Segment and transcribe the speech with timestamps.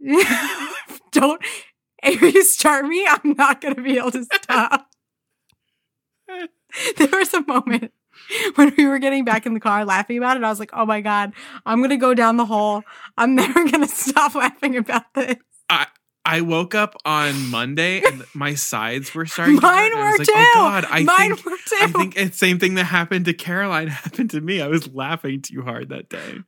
[1.12, 1.42] don't
[2.02, 4.88] if you start me, I'm not gonna be able to stop.
[6.96, 7.92] there was a moment
[8.54, 10.44] when we were getting back in the car laughing about it.
[10.44, 11.32] I was like, oh my God,
[11.66, 12.82] I'm gonna go down the hole.
[13.16, 15.36] I'm never gonna stop laughing about this.
[15.68, 15.86] I
[16.24, 19.56] I woke up on Monday and my sides were starting.
[19.56, 19.92] Mine to hurt.
[19.92, 20.34] and I were was too.
[20.34, 20.84] like, Oh God!
[20.90, 21.76] I Mine think were too.
[21.80, 24.60] I think it's same thing that happened to Caroline happened to me.
[24.60, 26.38] I was laughing too hard that day.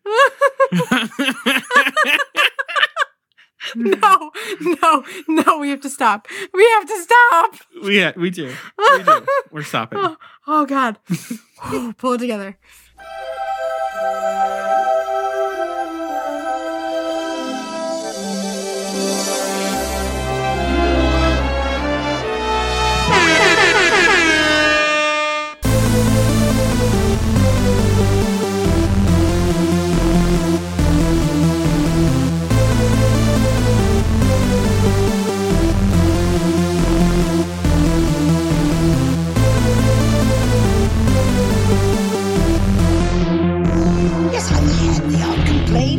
[3.77, 4.71] Mm-hmm.
[4.83, 6.27] no, no, no, we have to stop.
[6.53, 7.55] We have to stop.
[7.83, 8.53] yeah, we do.
[8.79, 9.27] We do.
[9.51, 9.99] We're stopping.
[10.11, 10.17] Oh,
[10.47, 10.99] oh God.
[11.99, 12.57] Pull it together.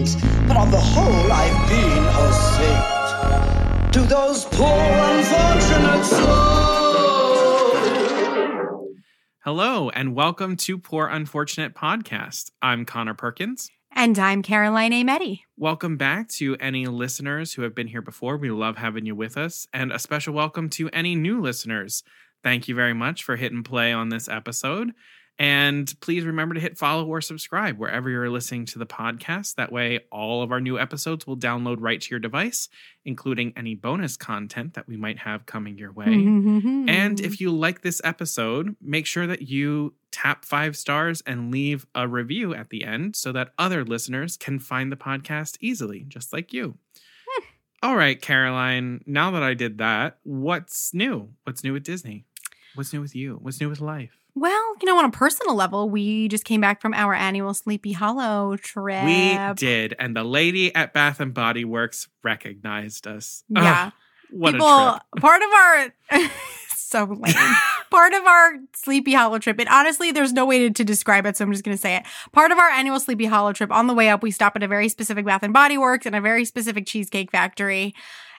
[0.02, 3.94] Complaints, but on the whole, I've been a saint.
[3.94, 6.62] To those poor unfortunate souls.
[9.44, 12.52] Hello and welcome to Poor Unfortunate Podcast.
[12.62, 13.70] I'm Conor Perkins.
[13.94, 15.04] And I'm Caroline A.
[15.04, 15.42] Meddy.
[15.58, 18.38] Welcome back to any listeners who have been here before.
[18.38, 22.04] We love having you with us, and a special welcome to any new listeners.
[22.44, 24.94] Thank you very much for hitting play on this episode.
[25.40, 29.56] And please remember to hit follow or subscribe wherever you're listening to the podcast.
[29.56, 32.70] That way, all of our new episodes will download right to your device,
[33.06, 36.06] including any bonus content that we might have coming your way.
[36.06, 36.90] Mm-hmm.
[36.90, 41.88] And if you like this episode, make sure that you tap five stars and leave
[41.95, 46.32] a review at the end so that other listeners can find the podcast easily, just
[46.32, 46.78] like you.
[47.84, 51.30] All right, Caroline, now that I did that, what's new?
[51.45, 52.26] What's new with Disney?
[52.76, 53.40] What's new with you?
[53.42, 54.20] What's new with life?
[54.34, 57.92] Well, you know, on a personal level, we just came back from our annual Sleepy
[57.92, 59.04] Hollow trip.
[59.04, 63.44] We did, and the lady at Bath and Body Works recognized us.
[63.55, 63.92] Ugh, Yeah.
[64.32, 65.22] what People, a trip.
[65.22, 66.30] part of our
[66.76, 67.33] so lame.
[67.92, 71.36] part of our Sleepy Hollow trip, and honestly, there's no way to, to describe it,
[71.36, 72.04] so I'm just gonna say it.
[72.32, 74.67] Part of our annual Sleepy Hollow trip, on the way up, we stop at a
[74.67, 77.94] very specific Bath and Body Works and a very specific cheesecake factory.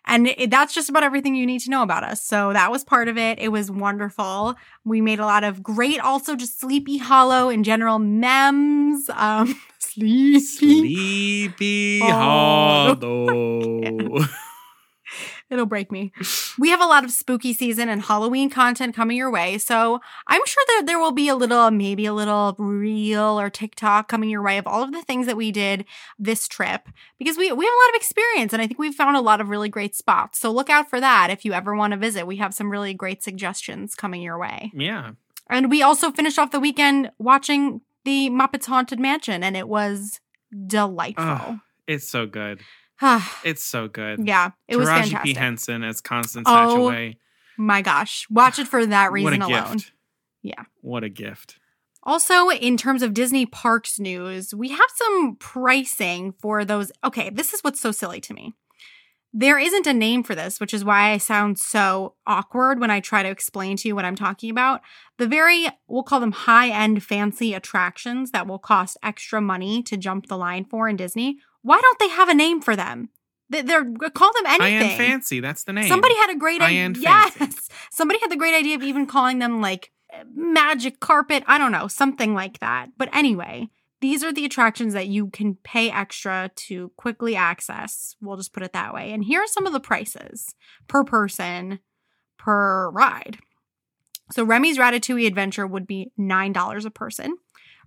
[0.05, 2.21] And it, that's just about everything you need to know about us.
[2.23, 3.39] So that was part of it.
[3.39, 4.55] It was wonderful.
[4.85, 9.09] We made a lot of great, also just Sleepy Hollow in general memes.
[9.11, 10.41] Um, sleepy.
[10.41, 12.01] Sleepy.
[12.01, 12.99] Hollow.
[15.53, 16.13] It'll break me.
[16.59, 19.59] We have a lot of spooky season and Halloween content coming your way.
[19.59, 24.09] So I'm sure that there will be a little, maybe a little reel or TikTok
[24.09, 25.85] coming your way of all of the things that we did
[26.19, 29.15] this trip because we, we have a lot of experience and I think we've found
[29.15, 30.39] a lot of really great spots.
[30.39, 32.27] So look out for that if you ever want to visit.
[32.27, 34.73] We have some really great suggestions coming your way.
[34.75, 35.11] yeah.
[35.51, 40.19] And we also finished off the weekend watching the Muppets Haunted Mansion and it was
[40.67, 41.25] delightful.
[41.27, 42.61] Oh, it's so good.
[43.45, 44.27] It's so good.
[44.27, 45.23] yeah, it was Taraji fantastic.
[45.23, 45.35] P.
[45.35, 47.17] Henson as Constance Oh, Hatchaway.
[47.59, 49.73] My gosh, watch it for that reason what a alone.
[49.77, 49.93] gift.
[50.43, 50.63] Yeah.
[50.81, 51.59] What a gift.
[52.05, 56.91] Also, in terms of Disney parks news, we have some pricing for those.
[57.05, 58.55] Okay, this is what's so silly to me.
[59.35, 63.01] There isn't a name for this, which is why I sound so awkward when I
[63.01, 64.83] try to explain to you what I'm talking about.
[65.17, 69.97] The very, we'll call them high end fancy attractions that will cost extra money to
[69.97, 71.39] jump the line for in Disney.
[71.63, 73.09] Why don't they have a name for them?
[73.51, 73.85] They- They're
[74.15, 74.61] call them anything.
[74.61, 75.41] High end fancy.
[75.41, 75.89] That's the name.
[75.89, 76.93] Somebody had a great idea.
[77.03, 77.35] Yes.
[77.35, 77.61] fancy.
[77.91, 79.91] Somebody had the great idea of even calling them like
[80.35, 81.45] magic carpet.
[81.47, 82.89] I don't know, something like that.
[82.97, 83.69] But anyway,
[84.01, 88.17] these are the attractions that you can pay extra to quickly access.
[88.21, 89.13] We'll just put it that way.
[89.13, 90.55] And here are some of the prices
[90.89, 91.79] per person
[92.39, 93.39] per ride.
[94.33, 97.37] So Remy's Ratatouille Adventure would be $9 a person.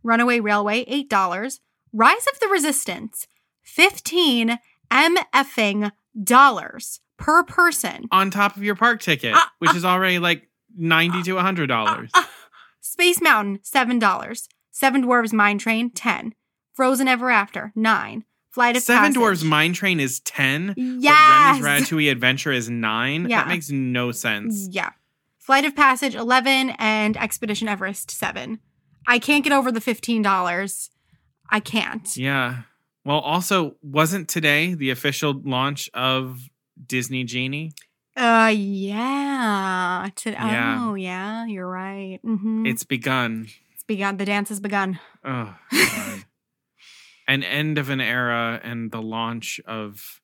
[0.04, 1.60] Runaway Railway, $8.
[1.92, 3.28] Rise of the Resistance,
[3.66, 4.58] 15
[4.92, 5.92] MFing
[6.24, 8.08] dollars per person.
[8.12, 12.10] on top of your park ticket, Uh, which is already like ninety to hundred dollars.
[12.14, 12.24] Uh,
[12.82, 14.48] Space Mountain, $7.
[14.72, 16.34] Seven Dwarves Mine Train, 10
[16.74, 19.18] Frozen Ever After, 9 Flight of Seven Passage.
[19.18, 20.74] Dwarves Mine Train is ten.
[20.78, 21.58] Yes.
[21.60, 23.28] But Remy's Ratatouille Adventure is nine.
[23.30, 23.44] Yeah.
[23.44, 24.68] That makes no sense.
[24.72, 24.92] Yeah.
[25.38, 28.60] Flight of Passage, 11 and Expedition Everest, 7
[29.08, 30.90] I can't get over the $15.
[31.50, 32.18] I can't.
[32.18, 32.62] Yeah.
[33.06, 36.40] Well, also, wasn't today the official launch of
[36.88, 37.72] Disney Genie?
[38.18, 40.10] Uh, yeah.
[40.16, 40.80] To, Yeah.
[40.82, 42.20] Oh, yeah, you're right.
[42.24, 43.48] hmm It's begun.
[43.74, 44.18] it's begun.
[44.18, 45.00] The dance has begun.
[45.24, 46.26] Oh, God.
[47.28, 50.22] an end of an era and the launch of.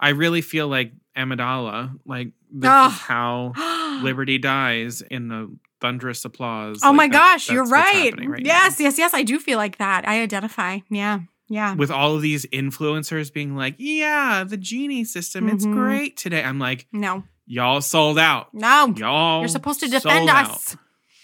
[0.00, 2.90] I really feel like Amidala, like this Ugh.
[2.92, 3.52] is how
[4.02, 6.80] Liberty dies in the thunderous applause.
[6.82, 8.12] Oh Like, my that- gosh, you're right.
[8.16, 8.52] right now.
[8.52, 9.14] yes, yes, yes.
[9.14, 10.06] I do feel like that.
[10.08, 10.78] I identify.
[10.90, 11.20] Yeah,
[11.52, 11.74] yeah.
[11.74, 15.72] With all of these influencers being like, yeah, the genie system, it's Mhm.
[15.74, 16.42] great today.
[16.42, 18.52] I'm like, No, y'all sold out.
[18.54, 18.92] no.
[18.96, 20.50] Y'all You're supposed to defend out.
[20.50, 20.76] us.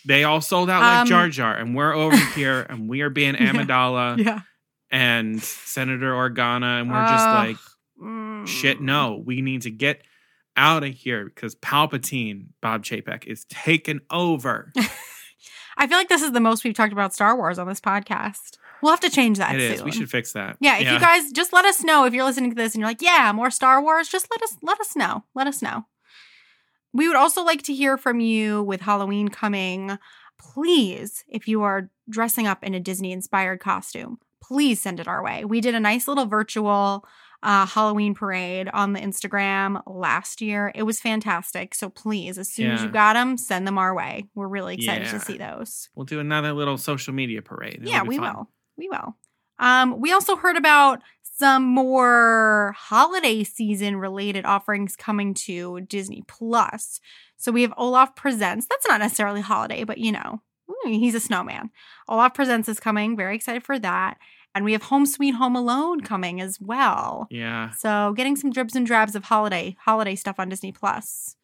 [0.07, 3.11] They all sold out like Um, Jar Jar, and we're over here and we are
[3.11, 3.53] being Yeah.
[3.53, 4.41] Amidala Yeah.
[4.91, 7.57] and Senator Organa, and we're just like,
[8.03, 8.47] Mm.
[8.47, 10.03] shit, no, we need to get
[10.57, 14.73] out of here because Palpatine, Bob Chapek, is taken over.
[15.77, 18.57] I feel like this is the most we've talked about Star Wars on this podcast.
[18.83, 19.55] We'll have to change that.
[19.55, 19.83] it is.
[19.83, 20.57] We should fix that.
[20.61, 22.89] Yeah, if you guys just let us know if you're listening to this and you're
[22.89, 25.25] like, yeah, more Star Wars, just let us let us know.
[25.35, 25.87] Let us know.
[26.93, 29.99] We would also like to hear from you with Halloween coming.
[30.41, 35.23] Please, if you are dressing up in a Disney inspired costume, please send it our
[35.23, 35.45] way.
[35.45, 37.05] We did a nice little virtual
[37.43, 40.73] uh, Halloween parade on the Instagram last year.
[40.75, 41.75] It was fantastic.
[41.75, 44.27] So please, as soon as you got them, send them our way.
[44.35, 45.13] We're really excited Yeah.
[45.13, 45.89] to see those.
[45.95, 47.75] We'll do another little social media parade.
[47.83, 48.35] It'll Yeah, we fun.
[48.35, 48.51] will.
[48.79, 49.17] We will.
[49.59, 57.01] Um, we also heard about some more holiday season related offerings coming to Disney Plus.
[57.37, 58.67] So we have Olaf Presents.
[58.69, 60.43] That's not necessarily holiday, but you know,
[60.85, 61.71] he's a snowman.
[62.09, 63.17] Olaf Presents is coming.
[63.17, 64.19] Very excited for that.
[64.55, 67.29] And we have Home Sweet Home Alone coming as well.
[67.31, 67.71] Yeah.
[67.71, 71.37] So getting some dribs and drabs of holiday holiday stuff on Disney Plus.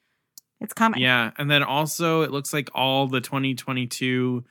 [0.60, 1.00] It's coming.
[1.00, 1.30] Yeah.
[1.38, 4.44] And then also, it looks like all the 2022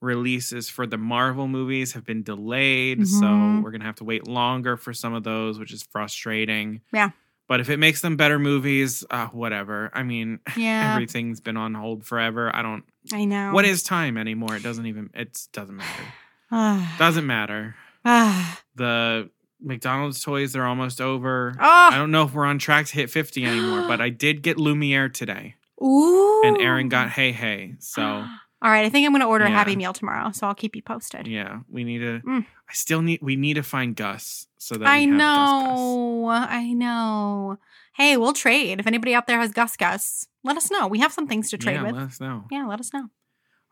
[0.00, 3.06] releases for the Marvel movies have been delayed.
[3.08, 3.62] So Mhm.
[3.62, 6.80] we're going to have to wait longer for some of those, which is frustrating.
[6.92, 7.10] Yeah.
[7.48, 9.90] But if it makes them better movies, uh, whatever.
[9.94, 10.92] I mean, Yeah.
[10.92, 12.54] everything's been on hold forever.
[12.54, 12.84] I don't.
[13.12, 13.52] I know.
[13.52, 14.54] What is time anymore?
[14.56, 15.10] It doesn't even.
[15.14, 16.04] It doesn't matter.
[16.98, 17.74] Doesn't matter.
[18.76, 19.28] The
[19.60, 21.54] McDonald's toys are almost over.
[21.58, 21.92] Ah.
[21.92, 24.56] I don't know if we're on track to hit 50 anymore, but I did get
[24.56, 25.56] Lumiere today.
[25.82, 26.42] Ooh.
[26.44, 27.74] And Aaron got Hei Hei.
[27.80, 28.24] So,
[28.60, 30.74] All right, I think I'm going to order a Happy Meal tomorrow, so I'll keep
[30.74, 31.28] you posted.
[31.28, 32.20] yeah, we need to.
[32.20, 32.44] Mm.
[32.68, 33.20] I still need.
[33.22, 35.18] We need to find Gus so that we I have Gus Gus.
[35.20, 36.28] know.
[36.28, 37.58] I know.
[37.94, 38.80] Hey, we'll trade.
[38.80, 40.88] If anybody out there has Gus Gus, let us know.
[40.88, 41.92] We have some things to trade yeah, with.
[41.94, 42.44] let us know.
[42.50, 43.08] yeah, let us know.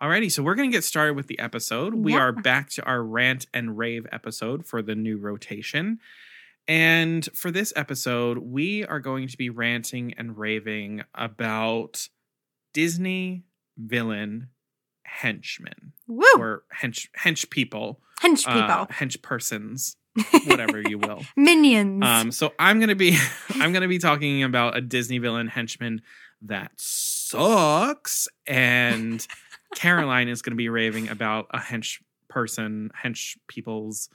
[0.01, 1.95] Alrighty, so we're gonna get started with the episode.
[1.95, 2.19] We Yeah.
[2.21, 5.99] are back to our rant and rave episode for the new rotation.
[6.69, 12.09] And for this episode, we are going to be ranting and raving about
[12.75, 13.45] Disney
[13.79, 14.49] villain
[15.07, 16.25] henchmen Woo!
[16.39, 18.61] or hench hench people, Hench people.
[18.63, 19.97] uh, hench persons,
[20.47, 21.23] whatever you will.
[21.37, 22.05] Minions.
[22.05, 23.17] Um, so I'm gonna be
[23.55, 26.03] I'm gonna be talking about a Disney villain henchman
[26.43, 29.27] that sucks, and
[29.75, 34.09] Caroline is gonna be raving about a hench person, hench peoples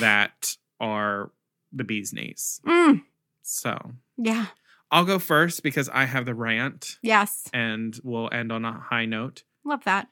[0.00, 1.30] that are
[1.72, 2.60] the bee's knees.
[2.66, 3.02] Mm,
[3.42, 4.46] So yeah.
[4.90, 7.48] I'll go first because I have the rant, Yes.
[7.54, 9.42] and we'll end on a high note.
[9.64, 10.08] Love that.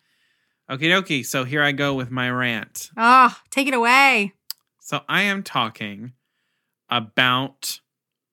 [0.71, 1.27] Okie dokie.
[1.27, 2.91] So here I go with my rant.
[2.97, 4.33] Oh, take it away.
[4.81, 6.13] So I am talking
[6.89, 7.81] about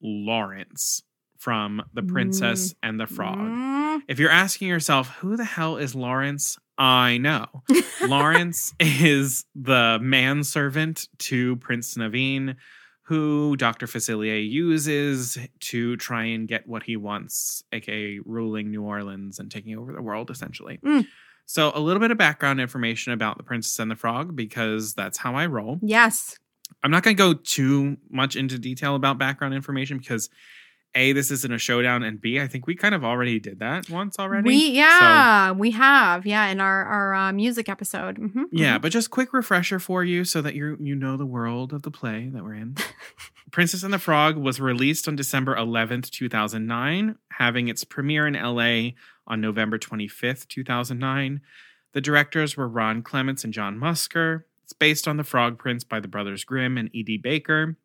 [0.02, 1.02] Lawrence
[1.40, 3.38] from The Princess and the Frog.
[3.38, 6.58] Mm, If you're asking yourself, who the hell is Lawrence?
[6.78, 7.48] I know.
[8.04, 12.56] Lawrence is the manservant to Prince Naveen,
[13.04, 13.88] who Dr.
[13.88, 19.78] Facilier uses to try and get what he wants, aka ruling New Orleans and taking
[19.78, 20.80] over the world, essentially.
[20.86, 21.08] Mm.
[21.50, 25.18] So, a little bit of background information about The Princess and the Frog, because that's
[25.18, 25.80] how I roll.
[25.82, 26.38] yes.
[26.84, 30.30] I'm not going to go too much into detail about background information because
[30.96, 33.90] A, this isn't a showdown, and B, I think we kind of already did that
[33.90, 34.44] once already.
[34.48, 36.26] We yeah, we have.
[36.26, 38.18] Yeah, in our our uh, music episode.
[38.20, 38.82] Mhm, Yeah, mhm.
[38.82, 41.92] but just quick refresher for you so that you you know the world of the
[41.92, 42.76] play that we're in.
[43.52, 48.92] Princess and the Frog was released on December 11th, 2009, having its premiere in LA
[49.28, 51.42] on November 25th, 2009.
[51.94, 54.44] The directors were Ron Clements and John Musker.
[54.64, 57.18] It's based on The Frog Prince by the Brothers Grimm and E.D.
[57.18, 57.76] Baker.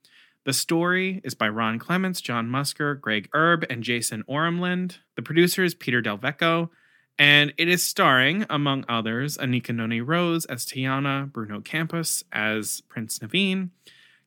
[0.45, 4.99] The story is by Ron Clements, John Musker, Greg Erb, and Jason Oremland.
[5.15, 6.71] The producer is Peter Del Vecho,
[7.17, 13.21] and it is starring, among others, Anika Noni Rose as Tiana, Bruno Campos as Prince
[13.21, 13.71] Naveen,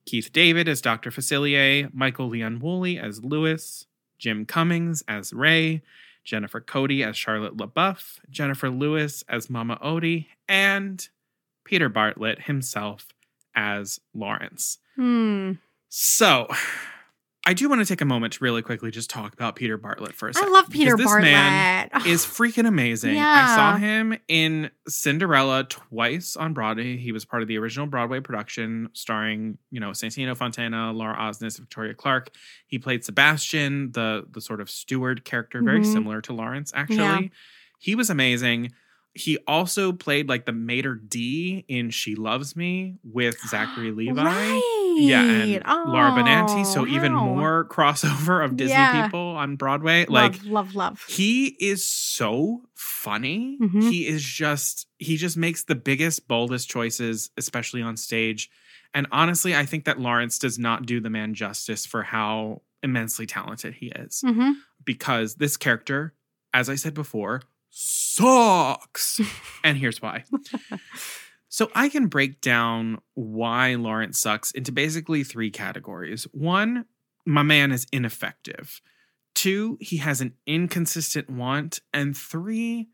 [0.05, 1.11] Keith David as Dr.
[1.11, 5.81] Facilier, Michael Leon Woolley as Lewis, Jim Cummings as Ray,
[6.25, 11.07] Jennifer Cody as Charlotte La Bouff, Jennifer Lewis as Mama Odie, and
[11.63, 13.07] Peter Bartlett himself
[13.55, 14.79] as Lawrence.
[14.95, 15.53] Hmm.
[15.87, 16.47] So,
[17.47, 20.15] I do want to take a moment to really quickly just talk about Peter Bartlett
[20.15, 20.49] for a I second.
[20.49, 21.31] I love Peter this Bartlett.
[21.31, 23.19] man is freaking amazing.
[23.19, 26.97] I saw him in Cinderella twice on Broadway.
[26.97, 31.59] He was part of the original Broadway production starring, you know, Santino Fontana, Laura Osnes,
[31.59, 32.31] Victoria Clark.
[32.65, 35.93] He played Sebastian, the the sort of steward character, very Mhm.
[35.93, 36.97] similar to Lawrence actually.
[36.97, 37.19] Yeah.
[37.77, 38.71] He was amazing.
[39.13, 44.23] He also played like the maître d' in She Loves Me with Zachary Levi.
[44.23, 44.74] Right.
[44.95, 46.65] Yeah, and Laura Benanti.
[46.65, 49.03] So Oh, even more crossover of Disney Yeah.
[49.03, 50.05] people on Broadway.
[50.07, 51.05] Like love, love, love.
[51.07, 53.57] he is so funny.
[53.61, 53.89] Mhm.
[53.89, 58.49] He is just he just makes the biggest, boldest choices, especially on stage.
[58.93, 63.25] And honestly, I think that Lawrence does not do the man justice for how immensely
[63.25, 64.21] talented he is.
[64.25, 64.51] hmm
[64.85, 66.13] Because this character,
[66.53, 69.19] as I said before, sucks.
[69.63, 70.23] and here's why.
[71.55, 76.27] So I can break down why Lawrence sucks into basically three categories.
[76.33, 76.83] One,
[77.25, 78.81] my man is ineffective.
[79.35, 81.79] Two, he has an inconsistent want.
[81.93, 82.89] And three,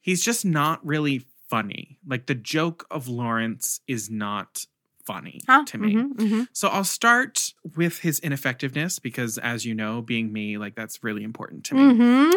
[0.00, 2.00] he's just not really funny.
[2.04, 4.66] Like the joke of Lawrence is not
[5.06, 5.64] funny Huh?
[5.66, 5.94] to me.
[5.94, 6.48] Mhm, mhm.
[6.52, 11.22] So I'll start with his ineffectiveness because, as you know, being me, like that's really
[11.22, 11.82] important to me.
[11.82, 12.32] Mhm.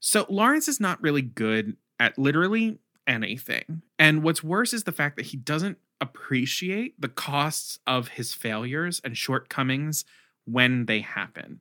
[0.00, 3.82] So Lawrence is not really good at literally anything.
[3.98, 9.00] And what's worse is the fact that he doesn't appreciate the costs of his failures
[9.04, 10.04] and shortcomings
[10.44, 11.60] when they happen.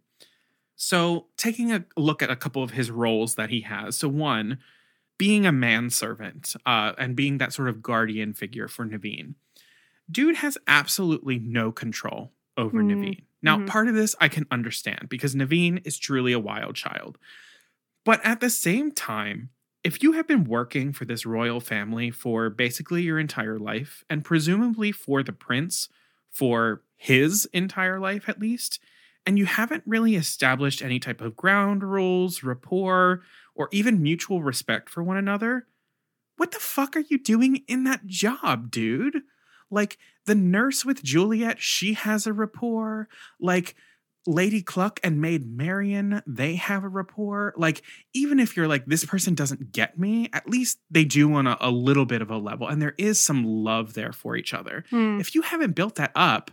[0.75, 3.98] So, taking a look at a couple of his roles that he has.
[3.98, 4.58] So, one,
[5.18, 9.36] being a manservant uh, and being that sort of guardian figure for Naveen.
[10.12, 13.24] Dude has absolutely no control over Mm, Naveen.
[13.42, 13.68] Now, mhm.
[13.68, 17.18] part of this I can understand because Naveen is truly a wild child.
[18.04, 19.50] But at the same time,
[19.86, 24.25] if you have been working for this royal family for basically your entire life, and
[24.25, 25.89] presumably for the prince
[26.32, 28.80] for his entire life at least,
[29.27, 33.22] and you haven't really established any type of ground rules, rapport,
[33.54, 35.68] or even mutual respect for one another,
[36.38, 39.22] what the fuck are you doing in that job, dude?
[39.70, 43.08] Like the nurse with Juliet, she has a rapport.
[43.39, 43.75] Like
[44.27, 47.53] Lady Cluck and Maid Marian, they have a rapport.
[47.58, 51.48] Like, even if you're like, this person doesn't get me, at least they do on
[51.48, 52.67] a, a little bit of a level.
[52.67, 54.84] And there is some love there for each other.
[54.89, 55.20] Hmm.
[55.20, 56.51] If you haven't built that up,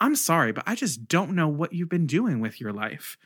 [0.00, 3.16] I'm sorry, but I just don't know what you've been doing with your life.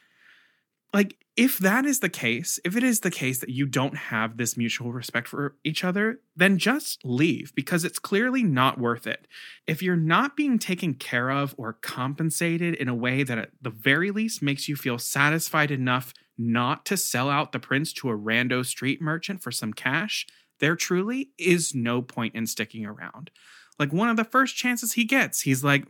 [0.92, 4.37] Like, if that is the case, if it is the case that you don't have
[4.37, 9.26] this mutual respect for each other, then just leave because it's clearly not worth it.
[9.66, 13.70] If you're not being taken care of or compensated in a way that at the
[13.70, 18.18] very least makes you feel satisfied enough not to sell out the prince to a
[18.18, 20.26] rando street merchant for some cash,
[20.61, 23.30] there truly is no point in sticking around.
[23.78, 25.87] Like one of the first chances he gets, he's like,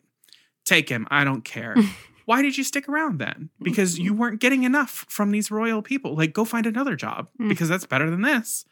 [0.65, 1.75] take him, I don't care.
[2.25, 3.51] Why did you stick around then?
[3.61, 6.15] Because you weren't getting enough from these royal people.
[6.17, 7.49] Like, go find another job Mm.
[7.49, 8.65] because that's better than this.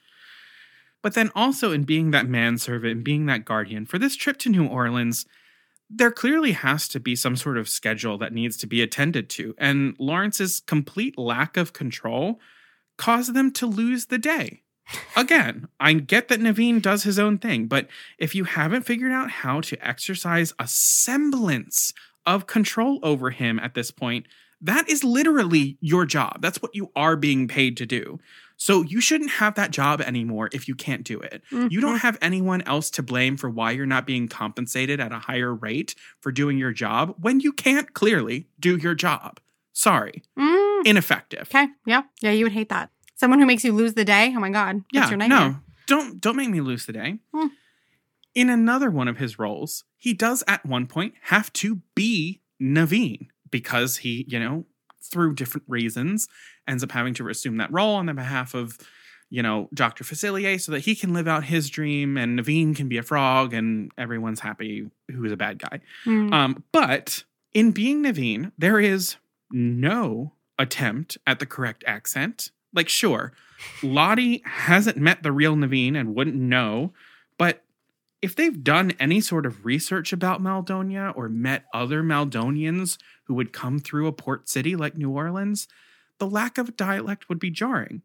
[1.02, 4.49] But then also in being that manservant and being that guardian for this trip to
[4.50, 5.25] New Orleans,
[5.88, 9.54] there clearly has to be some sort of schedule that needs to be attended to.
[9.59, 12.38] And Lawrence's complete lack of control
[12.99, 14.62] caused them to lose the day.
[15.16, 17.88] Again, I get that Naveen does his own thing, but
[18.19, 21.92] if you haven't figured out how to exercise a semblance
[22.26, 24.26] of control over him at this point,
[24.60, 26.42] that is literally your job.
[26.42, 28.18] That's what you are being paid to do.
[28.56, 31.42] So you shouldn't have that job anymore if you can't do it.
[31.50, 35.18] You don't have anyone else to blame for why you're not being compensated at a
[35.18, 39.40] higher rate for doing your job when you can't clearly do your job.
[39.72, 40.86] Sorry, Mm.
[40.86, 41.48] ineffective.
[41.48, 41.68] Okay.
[41.86, 42.02] Yeah.
[42.20, 42.32] Yeah.
[42.32, 42.90] You would hate that.
[43.14, 44.34] Someone who makes you lose the day.
[44.36, 44.82] Oh my God.
[44.92, 45.38] Yeah, your nightmare.
[45.40, 47.18] no, don't don't make me lose the day.
[47.34, 47.46] Hmm.
[48.34, 53.28] In another one of his roles, he does at one point have to be Naveen
[53.50, 54.66] because he, you know,
[55.02, 56.28] through different reasons,
[56.68, 58.78] ends up having to assume that role on the behalf of,
[59.30, 60.04] you know, Dr.
[60.04, 63.52] Facilier so that he can live out his dream and Naveen can be a frog
[63.52, 65.80] and everyone's happy who is a bad guy.
[66.06, 66.32] Mm.
[66.32, 69.16] Um, but in being Naveen, there is
[69.50, 72.50] no attempt at the correct accent.
[72.72, 73.32] Like, sure,
[73.82, 76.92] Lottie hasn't met the real Naveen and wouldn't know,
[77.38, 77.64] but
[78.22, 83.52] if they've done any sort of research about Maldonia or met other Maldonians who would
[83.52, 85.68] come through a port city like New Orleans,
[86.18, 88.02] the lack of dialect would be jarring.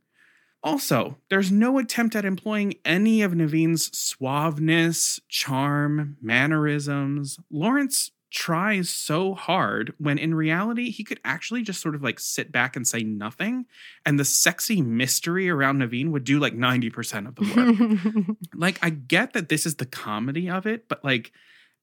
[0.63, 7.37] Also, there's no attempt at employing any of Naveen's suaveness, charm, mannerisms.
[7.51, 12.51] Lawrence tries so hard when in reality he could actually just sort of like sit
[12.51, 13.65] back and say nothing
[14.05, 18.37] and the sexy mystery around Naveen would do like 90% of the work.
[18.53, 21.31] like I get that this is the comedy of it, but like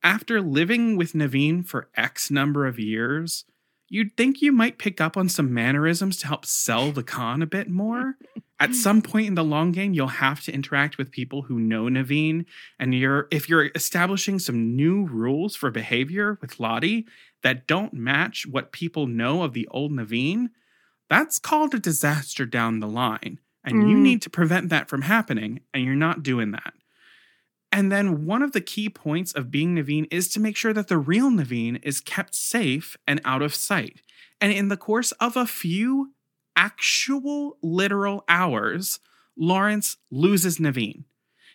[0.02, 3.44] after living with Naveen for X number of years,
[3.88, 7.46] you'd think you might pick up on some mannerisms to help sell the con a
[7.46, 8.16] bit more.
[8.62, 11.84] At some point in the long game, you'll have to interact with people who know
[11.86, 12.46] Naveen,
[12.78, 17.06] and you're if you're establishing some new rules for behavior with Lottie
[17.42, 20.50] that don't match what people know of the old Naveen,
[21.10, 23.40] that's called a disaster down the line.
[23.64, 24.02] And you Mm.
[24.02, 26.74] need to prevent that from happening, and you're not doing that.
[27.72, 30.88] And then one of the key points of being Naveen is to make sure that
[30.88, 34.02] the real Naveen is kept safe and out of sight.
[34.40, 36.12] And in the course of a few
[36.56, 39.00] actual literal hours,
[39.36, 41.04] Lawrence loses Naveen.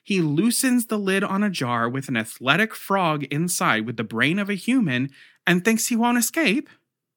[0.04, 4.39] He loosens the lid on a jar with an athletic frog inside with the brain
[4.39, 5.10] of a human
[5.46, 6.70] and thinks he won't escape?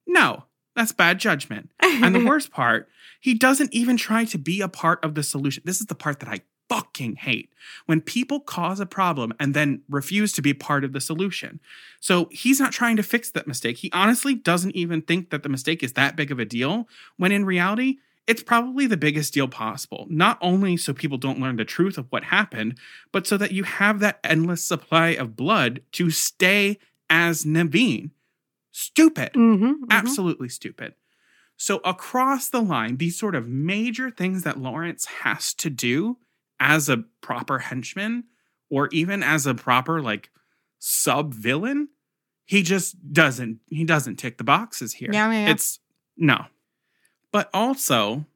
[0.06, 1.70] No, that's bad judgment.
[1.80, 2.88] And the worst part,
[3.20, 5.62] he doesn't even try to be a part of the solution.
[5.64, 7.52] This is the part that I fucking hate
[7.86, 11.58] when people cause a problem and then refuse to be part of the solution.
[11.98, 13.78] So he's not trying to fix that mistake.
[13.78, 17.32] He honestly doesn't even think that the mistake is that big of a deal, when
[17.32, 17.96] in reality,
[18.28, 20.06] it's probably the biggest deal possible.
[20.08, 22.78] Not only so people don't learn the truth of what happened,
[23.10, 28.10] but so that you have that endless supply of blood to stay as Naveen.
[28.70, 29.86] Stupid Mhm, mhm.
[29.90, 30.94] absolutely stupid.
[31.56, 36.18] So across the line, these sort of major things that Lawrence has to do
[36.60, 38.24] as a proper henchman
[38.70, 40.30] or even as a proper like
[40.78, 41.88] sub villain,
[42.44, 45.10] he just doesn't he doesn't tick the boxes here.
[45.12, 45.50] Yeah, yeah, yeah.
[45.50, 45.80] It's
[46.16, 46.44] no.
[47.32, 48.26] But also,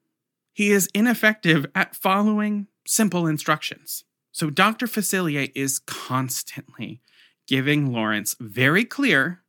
[0.53, 4.05] he is ineffective at following simple instructions.
[4.33, 4.87] So Dr.
[4.87, 7.01] Facilier is constantly
[7.47, 9.43] giving Lawrence very clear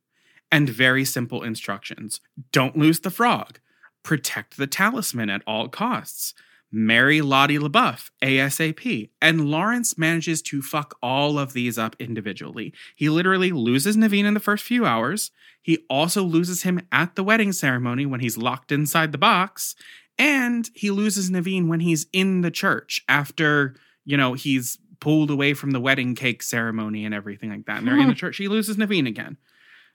[0.50, 2.20] and very simple instructions.
[2.52, 3.58] Don't lose the frog.
[4.02, 6.34] Protect the talisman at all costs.
[6.72, 9.10] Marry Lottie La Bouff ASAP.
[9.20, 12.74] And Lawrence manages to fuck all of these up individually.
[12.94, 15.30] He literally loses Naveen in the first few hours.
[15.62, 19.74] He also loses him at the wedding ceremony when he's locked inside the box.
[20.18, 25.54] And he loses Naveen when he's in the church after, you know, he's pulled away
[25.54, 27.78] from the wedding cake ceremony and everything like that.
[27.78, 28.38] And they're in the church.
[28.38, 29.36] He loses Naveen again,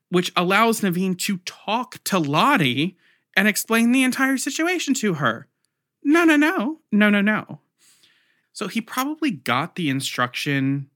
[0.09, 2.97] which allows Naveen to talk to Lottie
[3.35, 5.47] and explain the entire situation to her.
[6.03, 7.59] No, no, no, no, no, no.
[8.53, 10.89] So he probably got the instruction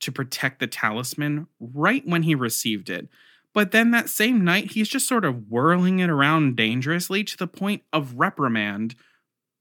[0.00, 3.08] to protect the talisman right when he received it.
[3.54, 7.46] But then that same night, he's just sort of whirling it around dangerously to the
[7.46, 8.94] point of reprimand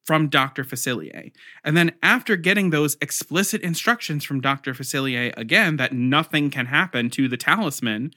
[0.04, 0.64] from Dr.
[0.64, 1.32] Facilier.
[1.64, 4.74] And then after getting those explicit instructions from Dr.
[4.74, 8.14] Facilier again that nothing can happen to the talisman,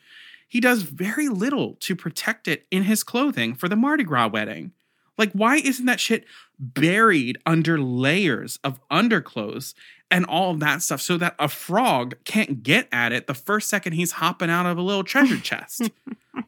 [0.46, 4.72] he does very little to protect it in his clothing for the Mardi Gras wedding.
[5.20, 6.24] Like, why isn't that shit
[6.58, 9.74] buried under layers of underclothes
[10.10, 13.68] and all of that stuff so that a frog can't get at it the first
[13.68, 15.90] second he's hopping out of a little treasure chest?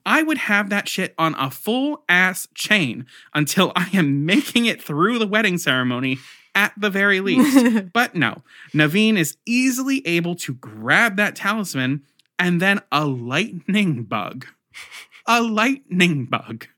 [0.06, 3.04] I would have that shit on a full ass chain
[3.34, 6.16] until I am making it through the wedding ceremony
[6.54, 7.92] at the very least.
[7.92, 12.04] but no, Naveen is easily able to grab that talisman
[12.38, 14.46] and then a lightning bug,
[15.26, 16.68] a lightning bug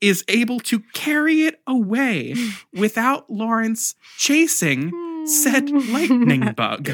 [0.00, 2.34] is able to carry it away
[2.72, 4.92] without Lawrence chasing
[5.26, 6.90] said lightning bug.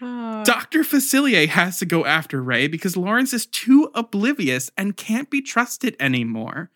[0.00, 0.80] Uh, Dr.
[0.80, 5.96] Facilier has to go after Ray because Lawrence is too oblivious and can't be trusted
[6.00, 6.70] anymore.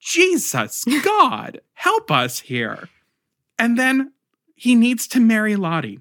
[0.00, 2.88] Jesus, God, help us here.
[3.58, 4.12] And then
[4.54, 6.00] he needs to marry Lottie.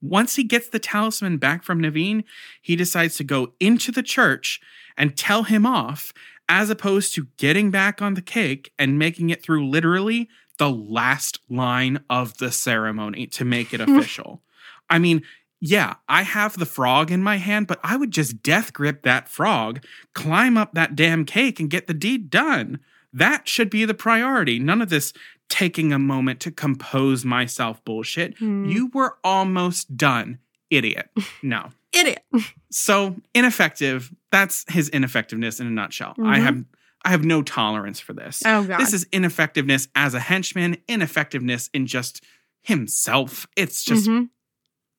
[0.00, 2.22] Once he gets the talisman back from Naveen,
[2.62, 4.60] he decides to go into the church
[4.96, 6.12] and tell him off,
[6.48, 11.40] as opposed to getting back on the cake and making it through literally the last
[11.48, 14.42] line of the ceremony to make it official.
[14.90, 15.22] I mean,
[15.60, 19.28] yeah, I have the frog in my hand, but I would just death grip that
[19.28, 19.84] frog,
[20.14, 22.78] climb up that damn cake, and get the deed done.
[23.12, 24.58] That should be the priority.
[24.58, 25.12] None of this
[25.48, 28.38] taking a moment to compose myself bullshit.
[28.38, 28.66] Hmm.
[28.66, 30.38] You were almost done,
[30.70, 31.10] idiot.
[31.42, 31.70] No.
[31.92, 32.22] Idiot.
[32.70, 34.14] So ineffective.
[34.30, 36.14] That's his ineffectiveness in a nutshell.
[36.18, 36.42] I Mhm.
[36.42, 36.64] have
[37.04, 38.42] I have no tolerance for this.
[38.44, 38.78] Oh god.
[38.80, 42.22] This is ineffectiveness as a henchman, ineffectiveness in just
[42.60, 43.46] himself.
[43.56, 44.28] It's just Mhm,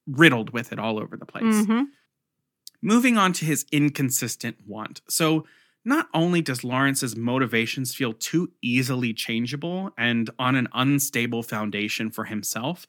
[0.07, 1.43] riddled with it all over the place.
[1.43, 1.85] mhm.
[2.81, 5.01] Moving on to his inconsistent want.
[5.09, 5.45] So,
[5.85, 12.25] not only does Lawrence's motivations feel too easily changeable and on an unstable foundation for
[12.25, 12.87] himself,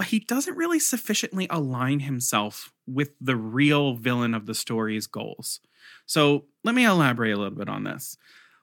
[0.00, 5.60] but he doesn't really sufficiently align himself with the real villain of the story's goals.
[6.06, 8.16] So, let me elaborate a little bit on this.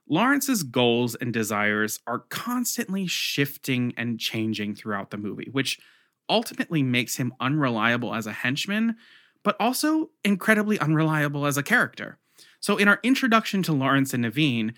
[0.10, 5.80] Lawrence's goals and desires are constantly shifting and changing throughout the movie, which
[6.28, 8.96] ultimately makes him unreliable as a henchman,
[9.44, 12.18] but also incredibly unreliable as a character.
[12.60, 14.74] So, in our introduction to Lawrence and Naveen,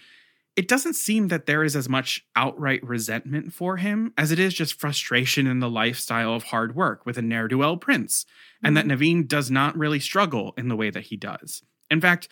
[0.59, 4.53] it doesn't seem that there is as much outright resentment for him as it is
[4.53, 8.25] just frustration in the lifestyle of hard work with a ne'er do well prince,
[8.61, 9.01] and that mm-hmm.
[9.01, 11.63] Naveen does not really struggle in the way that he does.
[11.89, 12.27] In fact,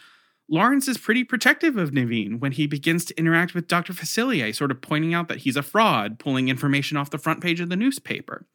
[0.49, 3.93] Lawrence is pretty protective of Naveen when he begins to interact with Dr.
[3.93, 7.61] Facilier, sort of pointing out that he's a fraud, pulling information off the front page
[7.61, 8.45] of the newspaper.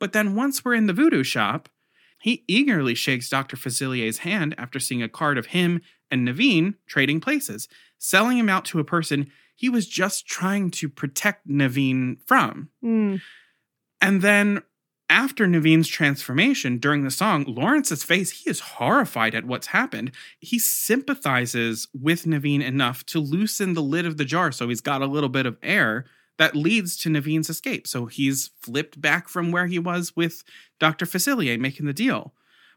[0.00, 1.68] But then once we're in the voodoo shop,
[2.20, 3.56] he eagerly shakes Dr.
[3.56, 7.68] Facilier's hand after seeing a card of him and Naveen trading places,
[8.04, 12.70] selling him out to a person he was just trying to protect Naveen from.
[12.84, 13.20] Mm.
[14.00, 14.62] And then
[15.08, 20.12] after Naveen's transformation during the song, Lawrence's face, he is horrified at what's happened.
[20.40, 25.02] He sympathizes with Naveen enough to loosen the lid of the jar so he's got
[25.02, 26.04] a little bit of air
[26.36, 27.86] that leads to Naveen's escape.
[27.86, 30.42] So he's flipped back from where he was with
[30.80, 31.06] Dr.
[31.06, 32.34] Facilier making the deal.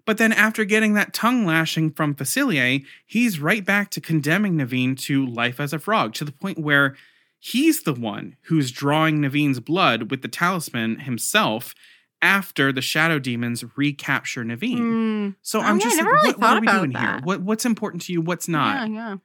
[0.08, 4.98] But then after getting that tongue lashing from Facilier, he's right back to condemning Naveen
[5.02, 6.96] to life as a frog to the point where
[7.40, 11.76] he's the one who's drawing Naveen's blood with the talisman himself
[12.22, 14.80] after the shadow demons recapture Naveen.
[14.80, 15.36] Mm.
[15.42, 17.20] So Oh, I'm yeah, just like, really what, what are we doing here?
[17.24, 18.22] What what's important to you?
[18.22, 18.90] What's not?
[18.90, 19.16] Yeah, yeah.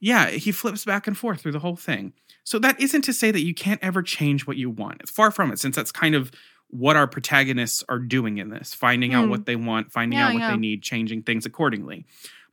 [0.00, 2.12] Yeah, he flips back and forth through the whole thing.
[2.42, 5.00] So that isn't to say that you can't ever change what you want.
[5.00, 6.32] It's far from it, since that's kind of
[6.72, 9.30] what our protagonists are doing in this finding out Hmm.
[9.30, 10.50] what they want, finding Yeah, out what yeah.
[10.52, 12.04] they need, changing things accordingly.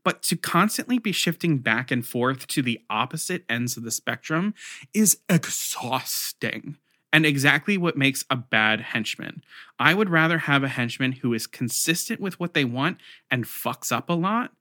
[0.04, 4.54] But to constantly be shifting back and forth to the opposite ends of the spectrum
[4.94, 6.78] is exhausting
[7.12, 9.42] and exactly what makes a bad henchman.
[9.80, 12.98] I would rather have a henchman who is consistent with what they want
[13.32, 14.52] and fucks up a lot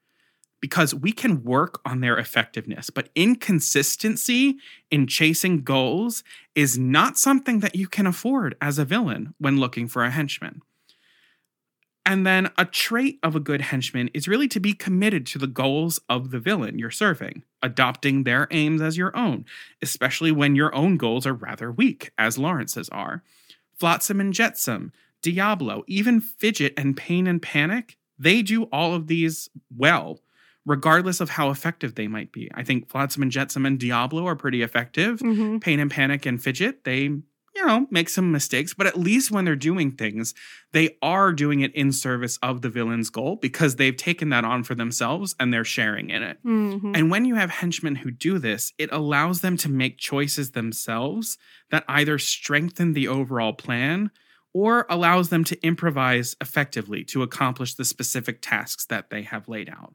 [0.60, 2.90] because we can work on their effectiveness.
[2.90, 4.56] But inconsistency
[4.90, 9.86] in chasing goals is not something that you can afford as a villain when looking
[9.86, 10.62] for a henchman.
[12.08, 15.46] And then a trait of a good henchman is really to be committed to the
[15.46, 19.44] goals of the villain you're serving, adopting their aims as your own,
[19.82, 23.22] especially when your own goals are rather weak, as Lawrence's are.
[23.78, 24.90] Flotsam and Jetsam,
[25.20, 30.20] Diablo, even Fidget and Pain and Panic, they do all of these well,
[30.68, 32.50] regardless of how effective they might be.
[32.54, 35.18] I think Flotsam and Jetsam and Diablo are pretty effective.
[35.20, 35.60] Mhm.
[35.60, 39.44] Pain and Panic and Fidget, they, you know, make some mistakes, but at least when
[39.44, 40.34] they're doing things,
[40.72, 44.62] they are doing it in service of the villain's goal because they've taken that on
[44.62, 46.38] for themselves and they're sharing in it.
[46.44, 46.92] Mhm.
[46.96, 51.38] And when you have henchmen who do this, it allows them to make choices themselves
[51.70, 54.10] that either strengthen the overall plan
[54.54, 59.68] or allows them to improvise effectively to accomplish the specific tasks that they have laid
[59.68, 59.94] out.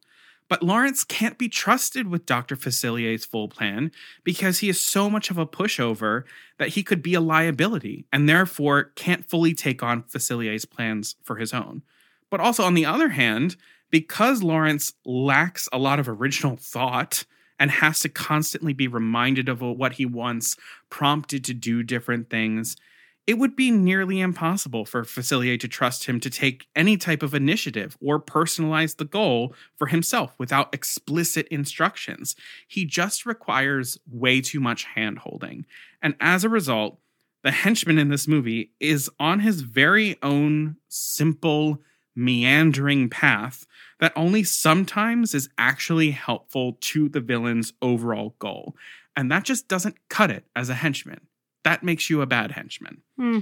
[0.53, 2.55] But Lawrence can't be trusted with Dr.
[2.55, 3.91] Facilier's full plan
[4.23, 6.25] because he is so much of a pushover
[6.59, 11.37] that he could be a liability and therefore can't fully take on Facilier's plans for
[11.37, 11.81] his own.
[12.29, 13.55] But also, on the other hand,
[13.89, 17.25] because Lawrence lacks a lot of original thought
[17.57, 20.55] and has to constantly be reminded of what he wants,
[20.91, 22.77] prompted to do different things,
[23.25, 27.33] it would be nearly impossible for Facilier to trust him to take any type of
[27.33, 32.35] initiative or personalize the goal for himself without explicit instructions.
[32.67, 35.65] He just requires way too much hand holding.
[36.01, 36.99] And as a result,
[37.43, 41.81] the henchman in this movie is on his very own simple,
[42.15, 43.65] meandering path
[43.99, 48.75] that only sometimes is actually helpful to the villain's overall goal.
[49.15, 51.21] And that just doesn't cut it as a henchman.
[51.63, 53.01] That makes you a bad henchman.
[53.17, 53.39] Hmm.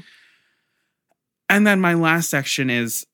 [1.50, 3.06] And then my last section is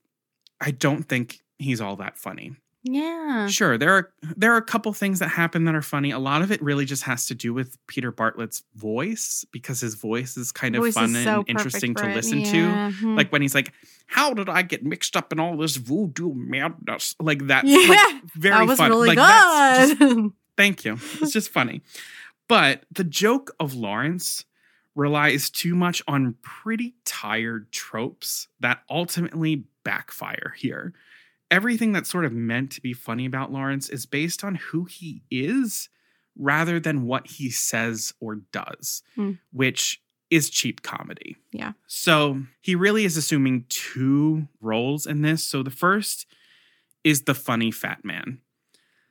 [0.62, 2.56] I don't think he's all that funny.
[2.84, 3.48] Yeah.
[3.48, 6.12] Sure, there are there are a couple things that happen that are funny.
[6.12, 9.96] A lot of it really just has to do with Peter Bartlett's voice because his
[9.96, 12.16] voice is kind of Voice fun is and interesting to it.
[12.16, 12.52] listen Yeah.
[12.52, 12.58] to.
[13.06, 13.18] Mhm.
[13.18, 13.74] Like when he's like,
[14.06, 18.24] "How did I get mixed up in all this voodoo madness?" Like that's Yeah, like
[18.36, 18.90] very that was fun.
[18.92, 20.32] really like that's just good.
[20.56, 20.94] Thank you.
[21.22, 21.82] It's just funny.
[22.48, 24.46] But the joke of Lawrence
[24.98, 30.92] relies too much on pretty tired tropes that ultimately backfire here.
[31.52, 35.22] Everything that's sort of meant to be funny about Lawrence is based on who he
[35.32, 35.88] is
[36.36, 39.34] rather than what he says or does, Hmm.
[39.52, 41.38] which is cheap comedy.
[41.54, 41.72] Yeah.
[41.88, 45.44] So he really is assuming two roles in this.
[45.44, 46.26] So the first
[47.04, 48.40] is the funny fat man.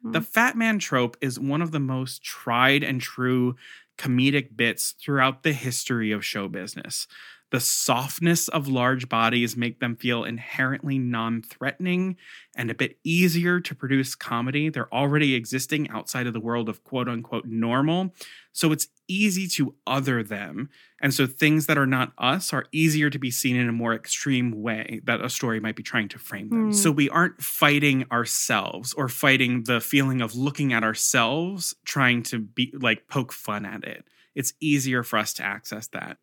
[0.05, 3.57] The fat man trope is one of the most tried and true
[3.99, 7.07] comedic bits throughout the history of show business.
[7.51, 12.17] The softness of large bodies make them feel inherently non-threatening
[12.57, 14.69] and a bit easier to produce comedy.
[14.69, 18.15] They're already existing outside of the world of quote unquote normal.
[18.53, 20.69] So it's easy to other them.
[21.01, 23.95] And so things that are not us are easier to be seen in a more
[23.95, 26.67] extreme way that a story might be trying to frame them.
[26.67, 26.73] Hmm.
[26.73, 32.39] So we aren't fighting ourselves or fighting the feeling of looking at ourselves, trying to
[32.39, 34.05] be like poke fun at it.
[34.35, 36.19] It's easier for us to access that.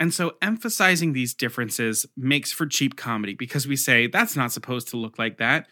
[0.00, 4.88] And so emphasizing these differences makes for cheap comedy because we say that's not supposed
[4.88, 5.68] to look like that.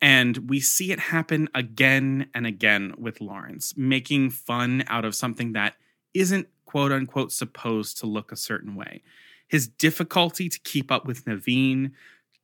[0.00, 5.52] And we see it happen again and again with Lawrence, making fun out of something
[5.52, 5.74] that
[6.14, 9.02] isn't quote unquote supposed to look a certain way.
[9.48, 11.92] His difficulty to keep up with Naveen,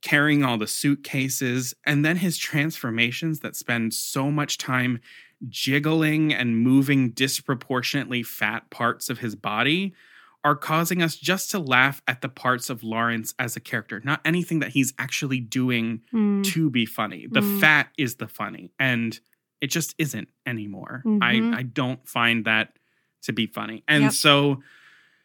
[0.02, 5.00] carrying all the suitcases, and then his transformations that spend so much time
[5.48, 9.94] jiggling and moving disproportionately fat parts of his body
[10.46, 14.20] are causing us just to laugh at the parts of Lawrence as a character, not
[14.24, 16.44] anything that he's actually doing Mm.
[16.44, 17.26] to be funny.
[17.28, 17.60] The Mm.
[17.60, 19.18] fat is the funny, and
[19.60, 21.02] it just isn't anymore.
[21.04, 21.18] Mhm.
[21.54, 22.78] I I don't find that
[23.22, 23.82] to be funny.
[23.88, 24.12] And Yep.
[24.12, 24.62] so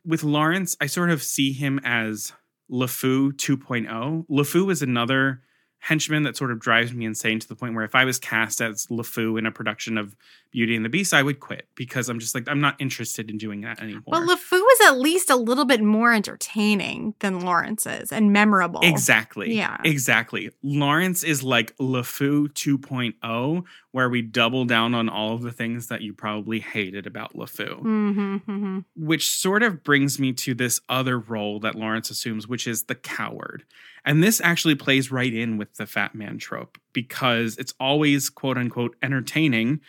[0.03, 2.33] with Lawrence, I sort of see him as
[2.71, 4.25] LeFou 2.0.
[4.27, 5.43] LeFou is another
[5.79, 8.59] henchman that sort of drives me insane to the point where if I was cast
[8.61, 10.15] as LeFou in a production of
[10.51, 13.37] Beauty and the Beast, I would quit because I'm just like I'm not interested in
[13.37, 14.03] doing that anymore.
[14.07, 18.81] But LeFou is at least a little bit more entertaining than Lawrence's and memorable.
[18.83, 19.53] Exactly.
[19.55, 19.77] Yeah.
[19.83, 20.51] Exactly.
[20.61, 26.01] Lawrence is like LeFou 2.0, where we double down on all of the things that
[26.01, 31.17] you probably hated about LeFou, hmm hmm which sort of brings me to this other
[31.17, 33.63] role that Lawrence assumes, which is the coward.
[34.05, 38.57] And this actually plays right in with the fat man trope because it's always quote
[38.57, 39.81] unquote entertaining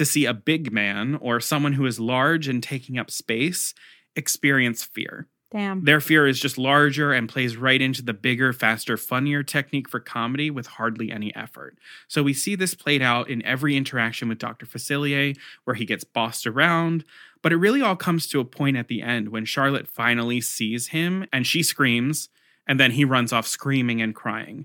[0.00, 3.74] to see a big man or someone who is large and taking up space
[4.16, 5.28] experience fear.
[5.50, 5.84] Damn.
[5.84, 10.00] Their fear is just larger and plays right into the bigger, faster, funnier technique for
[10.00, 11.76] comedy with hardly any effort.
[12.08, 14.64] So we see this played out in every interaction with Dr.
[14.64, 17.04] Facilier, where he gets bossed around.
[17.42, 20.88] But it really all comes to a point at the end when Charlotte finally sees
[20.88, 22.30] him and she screams,
[22.66, 24.64] and then he runs off screaming and crying.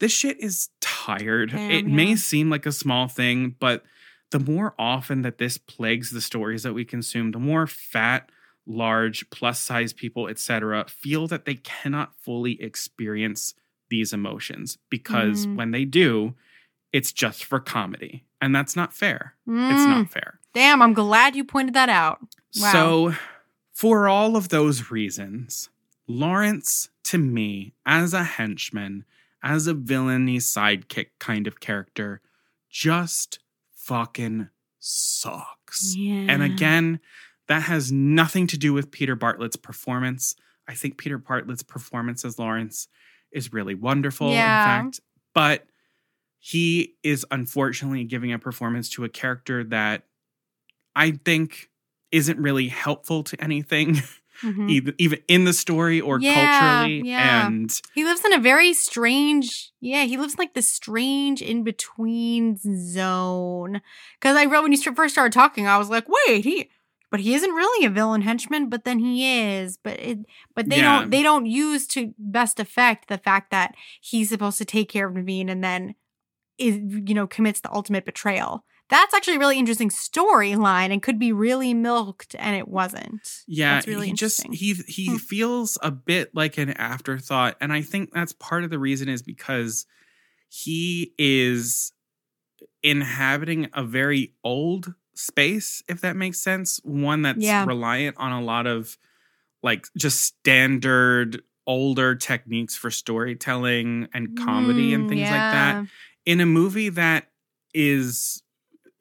[0.00, 1.50] This shit is tired.
[1.50, 1.94] Damn, it yeah.
[1.94, 3.84] may seem like a small thing, but
[4.32, 8.28] the more often that this plagues the stories that we consume, the more fat,
[8.66, 13.54] large, plus size people, etc., feel that they cannot fully experience
[13.90, 15.54] these emotions because Mm.
[15.56, 16.34] when they do,
[16.92, 18.24] it's just for comedy.
[18.40, 19.34] And that's not fair.
[19.46, 19.88] It's Mm.
[19.88, 20.40] not fair.
[20.54, 22.20] Damn, I'm glad you pointed that out.
[22.58, 22.72] Wow.
[22.72, 23.14] So,
[23.72, 25.70] for all of those reasons,
[26.06, 29.04] Lawrence, to me, as a henchman,
[29.42, 32.20] as a villainy sidekick kind of character,
[32.70, 33.38] just
[33.84, 35.94] fucking sucks.
[35.96, 36.26] Yeah.
[36.28, 37.00] And again,
[37.48, 40.34] that has nothing to do with Peter Bartlett's performance.
[40.68, 42.88] I think Peter Bartlett's performance as Lawrence
[43.32, 44.78] is really wonderful, Yeah.
[44.78, 45.00] in fact.
[45.34, 45.66] But
[46.38, 50.04] he is unfortunately giving a performance to a character that
[50.94, 51.70] I think
[52.10, 53.96] isn't really helpful to anything,
[54.42, 54.70] Mhm.
[54.70, 57.02] even, even in the story or Yeah, culturally.
[57.04, 57.46] yeah.
[57.46, 61.62] And He lives in a very strange, yeah, he lives in like the strange in
[61.64, 63.80] between zone.
[64.20, 66.70] Because I wrote when you first started talking, I was like, wait, he,
[67.10, 69.78] but he isn't really a villain henchman, but then he is.
[69.82, 70.18] But it,
[70.54, 71.00] but they Yeah.
[71.00, 75.06] don't, they don't use to best effect the fact that he's supposed to take care
[75.08, 75.94] of Naveen and then
[76.58, 78.64] is, you know, commits the ultimate betrayal.
[78.88, 83.44] That's actually a really interesting storyline and could be really milked, and it wasn't.
[83.46, 84.52] Yeah, That's really he just interesting.
[84.52, 85.16] he he Hmm.
[85.18, 89.22] feels a bit like an afterthought, and I think that's part of the reason is
[89.22, 89.84] because
[90.48, 91.92] he is
[92.82, 96.80] inhabiting a very old space, if that makes sense.
[96.84, 97.64] One that's Yeah.
[97.64, 98.98] reliant on a lot of
[99.62, 105.80] like just standard older techniques for storytelling and comedy and Mm, things like that
[106.26, 107.28] in a movie that
[107.74, 108.41] is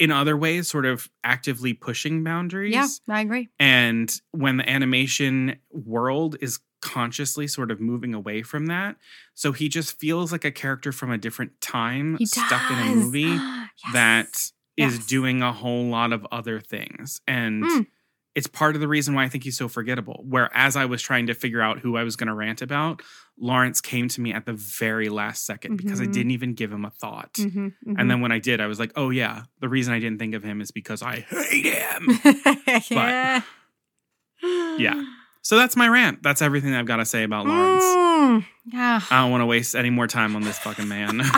[0.02, 3.50] in other ways sort of actively pushing boundaries Yeah, I agree.
[3.60, 8.96] and when the animation world is consciously sort of moving away from that
[9.36, 12.96] so he just feels like a character from a different time He stuck in a
[12.96, 13.22] movie
[13.84, 13.94] Yes.
[13.94, 14.28] that
[14.78, 15.06] is Yes.
[15.06, 17.86] doing a whole lot of other things and Mm.
[18.34, 21.28] it's part of the reason why i think he's so forgettable Whereas i was trying
[21.28, 23.02] to figure out who i was going to rant about
[23.44, 26.14] lawrence came to me at the very last second because i Mhm.
[26.14, 27.96] didn't even give him a thought Mhm, mhm.
[27.98, 30.36] and then when i did i was like oh yeah the reason i didn't think
[30.36, 32.08] of him is because i hate him
[32.92, 33.42] yeah.
[34.78, 35.04] Yeah.
[35.44, 36.22] So that's my rant.
[36.24, 37.84] That's everything I've got to say about Lawrence.
[37.84, 39.02] Mm, yeah.
[39.12, 41.22] I don't want to waste any more time on this fucking man.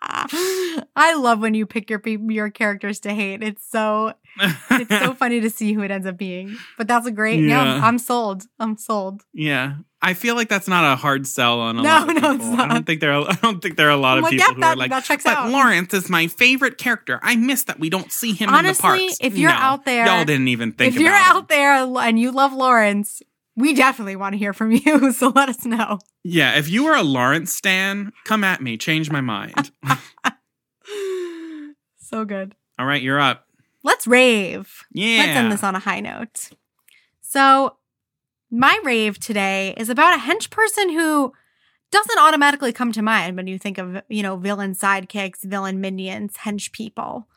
[0.00, 3.42] I love when you pick your your characters to hate.
[3.42, 6.56] It's so it's so funny to see who it ends up being.
[6.76, 7.40] But that's a great.
[7.40, 7.64] Yeah.
[7.76, 8.44] Yeah, I'm sold.
[8.58, 9.22] I'm sold.
[9.32, 9.76] yeah.
[10.00, 12.44] I feel like that's not a hard sell on a No, lot of no, it's
[12.44, 12.60] people.
[12.60, 14.30] I don't think there are I don't think there are a lot I'm of like,
[14.34, 17.18] people yep, who that- are like that checks but out." Lawrence is my favorite character.
[17.20, 19.16] I miss that we don't see him in the Honestly, parks.
[19.20, 22.30] if you're No, out there- Y'all didn't even think if you're out there and you
[22.30, 23.22] love Lawrence,
[23.56, 25.10] we definitely want to hear from you.
[25.12, 25.98] So let us know.
[26.22, 28.76] Yeah, if you are a Lawrence stan, come at me.
[28.76, 29.72] Change my mind.
[31.98, 32.54] so good.
[32.78, 33.47] All right, you're up.
[33.88, 34.84] Let's rave.
[34.92, 35.16] Yeah.
[35.16, 36.50] Let's end this on a high note.
[37.22, 37.78] So,
[38.50, 41.32] my rave today is about a hench person who
[41.90, 46.36] doesn't automatically come to mind when you think of, you know, villain sidekicks, villain minions,
[46.36, 47.28] hench people.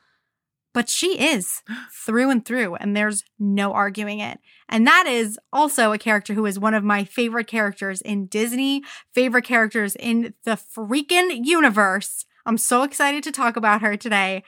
[0.73, 1.61] But she is
[2.05, 4.37] through and through, and there's no arguing it.
[4.67, 8.83] And that is also a character who is one of my favorite characters in Disney,
[9.13, 12.25] favorite characters in the freaking universe.
[12.45, 14.43] I'm so excited to talk about her today.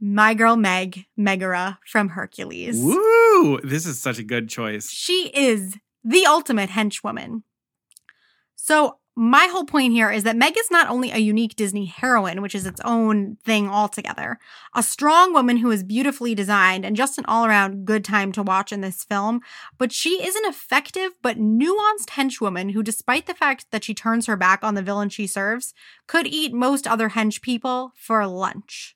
[0.00, 2.78] My girl Meg, Megara from Hercules.
[2.78, 3.60] Woo!
[3.62, 4.90] This is such a good choice.
[4.90, 7.42] She is the ultimate henchwoman.
[8.54, 12.42] So, my whole point here is that Meg is not only a unique Disney heroine,
[12.42, 14.38] which is its own thing altogether,
[14.74, 18.42] a strong woman who is beautifully designed and just an all around good time to
[18.42, 19.40] watch in this film,
[19.78, 24.26] but she is an effective but nuanced henchwoman who, despite the fact that she turns
[24.26, 25.72] her back on the villain she serves,
[26.06, 28.95] could eat most other hench people for lunch.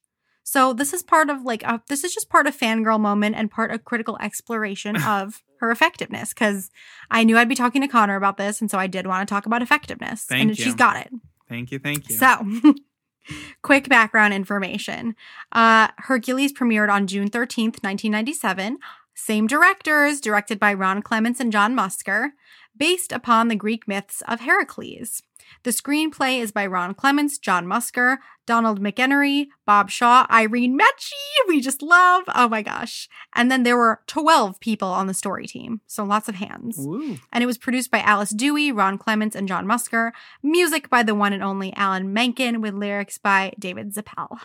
[0.50, 3.48] So this is part of like a, this is just part of fangirl moment and
[3.48, 6.72] part of critical exploration of her effectiveness because
[7.08, 9.32] I knew I'd be talking to Conor about this and so I did want to
[9.32, 10.64] talk about effectiveness Thank and you.
[10.64, 11.12] she's got it.
[11.48, 12.16] Thank you, thank you.
[12.16, 12.44] So,
[13.62, 15.14] quick background information.
[15.52, 18.78] Uh, Hercules premiered on June 13th, 1997.
[19.14, 22.30] Same directors, directed by Ron Clements and John Musker,
[22.76, 25.22] based upon the Greek myths of Heracles.
[25.62, 31.12] The screenplay is by Ron Clements, John Musker, Donald McEnery, Bob Shaw, Irene Mecchi,
[31.46, 32.24] we just love.
[32.34, 33.08] Oh my gosh.
[33.34, 37.18] And then there were 12 people on the story team, so lots of hands Woo.
[37.32, 40.10] and it was produced by Alice Dewey, Ron Clements, and John Musker.
[40.42, 44.40] Music by the one and only Alan Menken, with lyrics by David Zippel.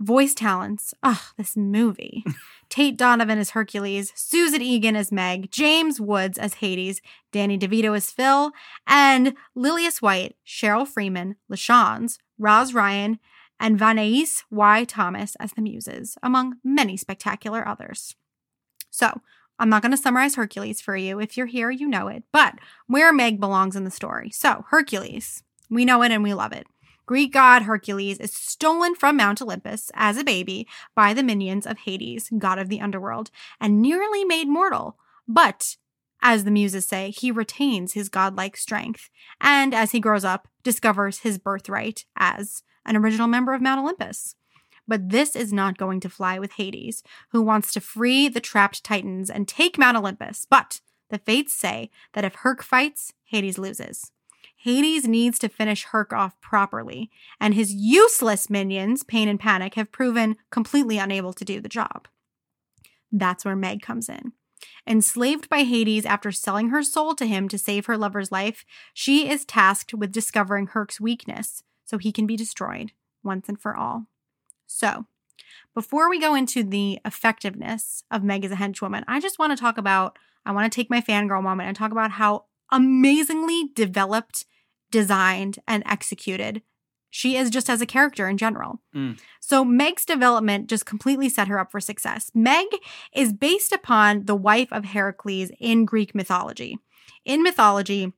[0.00, 0.94] Voice talents.
[1.02, 2.24] Oh, this movie.
[2.70, 8.10] Tate Donovan as Hercules, Susan Egan as Meg, James Woods as Hades, Danny DeVito as
[8.10, 8.52] Phil,
[8.86, 13.18] and Lillias White, Cheryl Freeman, LaChanze, Roz Ryan,
[13.58, 14.84] and Vaneese Y.
[14.84, 18.16] Thomas as the Muses, among many spectacular others.
[18.90, 19.20] So,
[19.58, 21.20] I'm not going to summarize Hercules for you.
[21.20, 22.24] If you're here, you know it.
[22.32, 22.54] But
[22.86, 24.30] where Meg belongs in the story.
[24.30, 25.42] So, Hercules.
[25.68, 26.66] We know it and we love it.
[27.10, 31.78] Greek god Hercules is stolen from Mount Olympus as a baby by the minions of
[31.78, 34.96] Hades, god of the underworld, and nearly made mortal.
[35.26, 35.76] But,
[36.22, 41.18] as the muses say, he retains his godlike strength, and as he grows up, discovers
[41.18, 44.36] his birthright as an original member of Mount Olympus.
[44.86, 48.84] But this is not going to fly with Hades, who wants to free the trapped
[48.84, 50.46] Titans and take Mount Olympus.
[50.48, 54.12] But the fates say that if Herc fights, Hades loses.
[54.62, 59.90] Hades needs to finish Herc off properly, and his useless minions, Pain and Panic, have
[59.90, 62.06] proven completely unable to do the job.
[63.10, 64.32] That's where Meg comes in.
[64.86, 69.30] Enslaved by Hades after selling her soul to him to save her lover's life, she
[69.30, 72.92] is tasked with discovering Herc's weakness so he can be destroyed
[73.22, 74.08] once and for all.
[74.66, 75.06] So,
[75.74, 79.60] before we go into the effectiveness of Meg as a henchwoman, I just want to
[79.60, 84.46] talk about, I want to take my fangirl moment and talk about how amazingly developed,
[84.90, 86.62] designed, and executed
[87.10, 88.80] she is just as a character in general.
[88.94, 89.18] Mm.
[89.40, 92.30] So Meg's development just completely set her up for success.
[92.34, 92.66] Meg
[93.12, 96.78] is based upon the wife of Heracles in Greek mythology.
[97.24, 98.12] In mythology,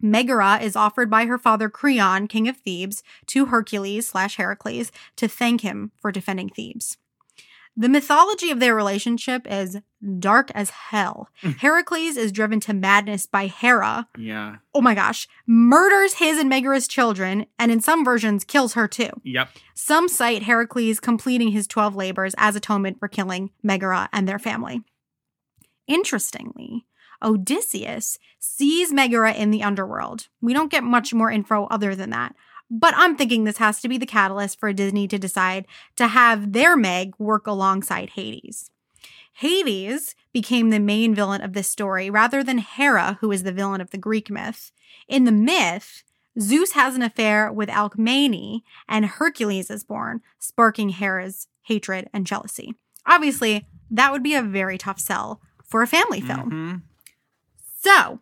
[0.00, 5.28] Megara is offered by her father Creon, king of Thebes, to Hercules slash Heracles to
[5.28, 6.96] thank him for defending Thebes.
[7.74, 9.78] The mythology of their relationship is
[10.18, 11.28] dark as hell.
[11.40, 11.52] Hmm.
[11.52, 14.56] Heracles is driven to madness by Hera, Yeah.
[14.74, 19.08] oh my gosh, murders his and Megara's children, and in some versions kills her too.
[19.24, 19.48] Yep.
[19.74, 24.82] Some cite Heracles completing his 12 labors as atonement for killing Megara and their family.
[25.86, 26.86] Interestingly,
[27.22, 30.28] Odysseus sees Megara in the underworld.
[30.40, 32.34] We don't get much more info other than that.
[32.74, 36.54] But I'm thinking this has to be the catalyst for Disney to decide to have
[36.54, 38.70] their Meg work alongside Hades.
[39.34, 43.82] Hades became the main villain of this story rather than Hera, who is the villain
[43.82, 44.72] of the Greek myth.
[45.06, 46.02] In the myth,
[46.40, 52.74] Zeus has an affair with Alcmene and Hercules is born, sparking Hera's hatred and jealousy.
[53.04, 56.50] Obviously, that would be a very tough sell for a family film.
[56.50, 56.82] Mhm.
[57.82, 58.20] So,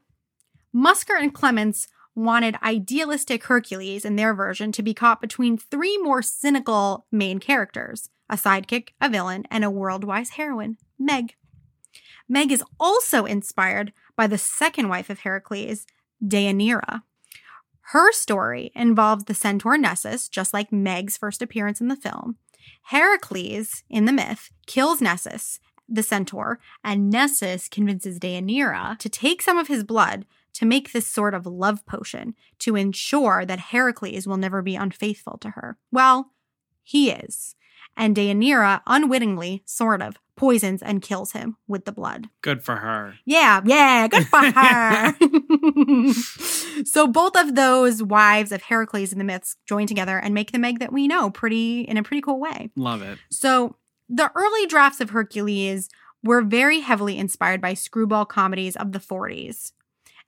[0.75, 6.23] Musker and Clements wanted idealistic Hercules in their version to be caught between three more
[6.23, 11.35] cynical main characters a sidekick, a villain, and a world-wise heroine, Meg.
[12.29, 15.85] Meg is also inspired by the second wife of Heracles,
[16.25, 17.03] Deianira.
[17.91, 22.37] Her story involves the centaur Nessus, just like Meg's first appearance in the film.
[22.85, 25.59] Heracles, in the myth, kills Nessus,
[25.89, 30.25] the centaur, and Nessus convinces Deianira to take some of his blood
[30.61, 35.39] to make this sort of love potion to ensure that Heracles will never be unfaithful
[35.39, 35.79] to her.
[35.91, 36.33] Well,
[36.83, 37.57] he is.
[37.97, 42.29] And Deianira unwittingly, sort of, poisons and kills him with the blood.
[42.43, 43.15] Good for her.
[43.25, 45.15] Yeah, yeah, good for her.
[46.85, 50.59] so both of those wives of Heracles in the myths join together and make the
[50.59, 52.69] Meg that we know pretty in a pretty cool way.
[52.77, 53.19] Love it.
[53.31, 53.77] So
[54.11, 55.89] the early drafts of Hercules
[56.23, 59.73] were very heavily inspired by screwball comedies of the 40s.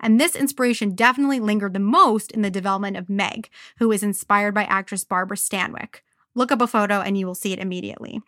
[0.02, 3.48] And this inspiration definitely lingered the most in the development of Meg,
[3.78, 6.00] who is inspired by actress Barbara Stanwyck.
[6.34, 8.20] Look up a photo and you will see it immediately.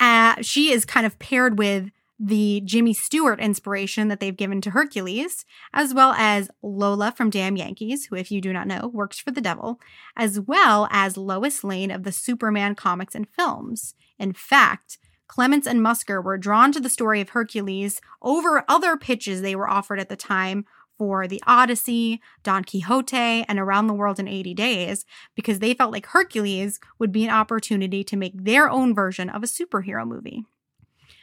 [0.00, 4.70] Uh, she is kind of paired with the Jimmy Stewart inspiration that they've given to
[4.70, 9.18] Hercules, as well as Lola from Damn Yankees, who, if you do not know, works
[9.18, 9.80] for the devil,
[10.16, 13.94] as well as Lois Lane of the Superman comics and films.
[14.18, 14.98] In fact,
[15.34, 19.68] Clements and Musker were drawn to the story of Hercules over other pitches they were
[19.68, 20.64] offered at the time
[20.96, 25.04] for the Odyssey, Don Quixote, and Around the World in 80 Days
[25.34, 29.42] because they felt like Hercules would be an opportunity to make their own version of
[29.42, 30.44] a superhero movie.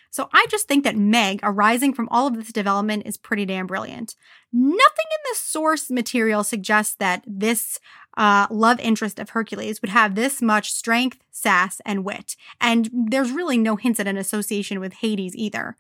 [0.10, 3.66] So I just think that Meg, arising from all of this development, is pretty damn
[3.66, 4.16] brilliant.
[4.52, 7.80] Nothing in the source material suggests that this
[8.22, 12.36] uh, love interest of Hercules would have this much strength, sass, and wit.
[12.62, 15.76] And there's really no hints at an association with Hades either.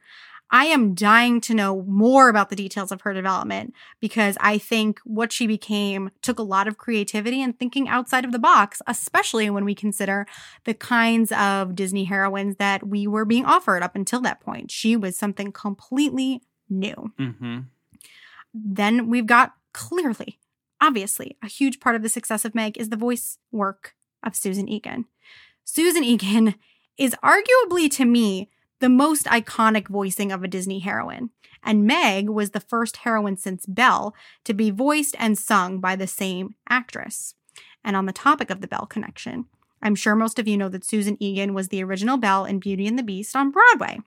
[0.49, 4.99] I am dying to know more about the details of her development because I think
[5.03, 9.47] what she became took a lot of creativity and thinking outside of the box, especially
[9.51, 10.25] when we consider
[10.65, 14.71] the kinds of Disney heroines that we were being offered up until that point.
[14.71, 17.13] She was something completely new.
[17.19, 17.59] Mm-hmm.
[18.51, 20.39] Then we've got clearly,
[20.81, 24.67] obviously, a huge part of the success of Meg is the voice work of Susan
[24.67, 25.05] Egan.
[25.63, 26.55] Susan Egan
[26.97, 31.29] is arguably to me the most iconic voicing of a Disney heroine.
[31.63, 36.07] And Meg was the first heroine since Belle to be voiced and sung by the
[36.07, 37.35] same actress.
[37.83, 39.45] And on the topic of the Belle connection,
[39.81, 42.87] I'm sure most of you know that Susan Egan was the original Belle in Beauty
[42.87, 43.99] and the Beast on Broadway.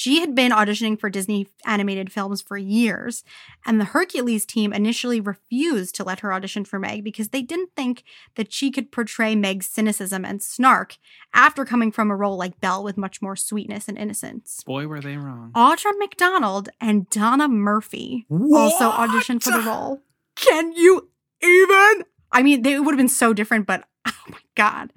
[0.00, 3.22] She had been auditioning for Disney animated films for years,
[3.66, 7.72] and the Hercules team initially refused to let her audition for Meg because they didn't
[7.76, 8.02] think
[8.36, 10.96] that she could portray Meg's cynicism and snark
[11.34, 14.64] after coming from a role like Belle with much more sweetness and innocence.
[14.64, 15.52] Boy, were they wrong.
[15.54, 20.00] Audra McDonald and Donna Murphy also auditioned for the role.
[20.34, 21.10] Can you
[21.42, 22.06] even?
[22.32, 24.94] I mean, they would have been so different, but oh my God.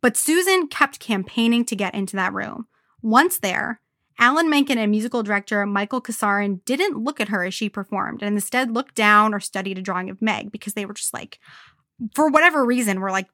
[0.00, 2.68] But Susan kept campaigning to get into that room.
[3.02, 3.80] Once there,
[4.18, 8.36] Alan Menken and musical director Michael Kosarin didn't look at her as she performed and
[8.36, 11.38] instead looked down or studied a drawing of Meg because they were just like,
[12.14, 13.26] for whatever reason, were like,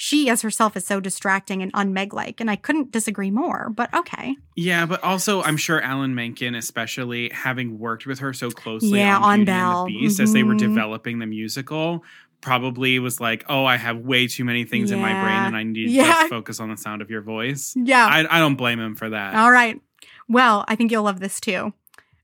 [0.00, 2.40] she as herself is so distracting and unmeg like.
[2.40, 4.36] And I couldn't disagree more, but okay.
[4.54, 9.16] Yeah, but also I'm sure Alan Menken, especially having worked with her so closely Yeah,
[9.16, 10.58] on, on Beauty and the Beast as they were Mhm.
[10.58, 12.04] developing the musical,
[12.40, 15.64] probably was like, oh, I have way too many things in my brain and I
[15.64, 16.04] need to Yeah.
[16.12, 17.74] just focus on the sound of your voice.
[17.76, 18.06] Yeah.
[18.06, 19.34] I, I don't blame him for that.
[19.34, 19.80] All right.
[20.28, 21.72] Well, I think you'll love this too.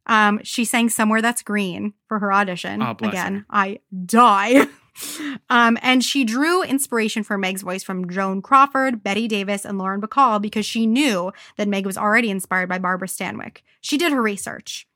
[0.07, 2.83] Um, she sang Somewhere That's Green for her audition.
[2.83, 3.47] Oh, Again, her.
[3.51, 4.66] I die.
[5.51, 10.01] um, and she drew inspiration for Meg's voice from Joan Crawford, Bette Davis, and Lauren
[10.01, 13.59] Bacall because she knew that Meg was already inspired by Barbara Stanwyck.
[13.81, 14.87] She did her research.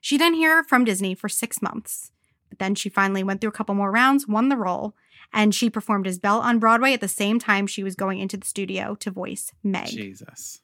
[0.00, 2.12] She didn't hear from Disney for six months.
[2.48, 4.94] But then she finally went through a couple more rounds, won the role,
[5.32, 8.36] and she performed as Belle on Broadway at the same time she was going into
[8.36, 9.88] the studio to voice Meg.
[9.88, 10.60] Jesus.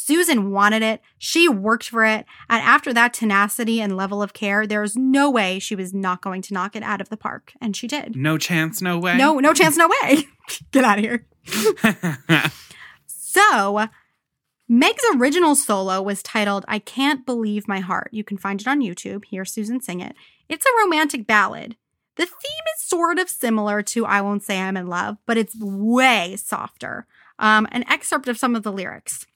[0.00, 1.00] Susan wanted it.
[1.18, 2.24] She worked for it.
[2.48, 6.22] And after that tenacity and level of care, there was no way she was not
[6.22, 7.52] going to knock it out of the park.
[7.60, 8.16] And she did.
[8.16, 9.16] No chance, no way.
[9.16, 10.24] No, no chance, no way.
[10.72, 11.26] Get out of here.
[13.32, 13.86] So,
[14.68, 18.08] Meg's original solo was titled I Can't Believe My Heart.
[18.10, 19.24] You can find it on YouTube.
[19.26, 20.16] Hear Susan sing it.
[20.48, 21.76] It's a romantic ballad.
[22.16, 25.54] The theme is sort of similar to I Won't Say I'm in Love, but it's
[25.60, 27.06] way softer.
[27.38, 29.26] Um, an excerpt of some of the lyrics.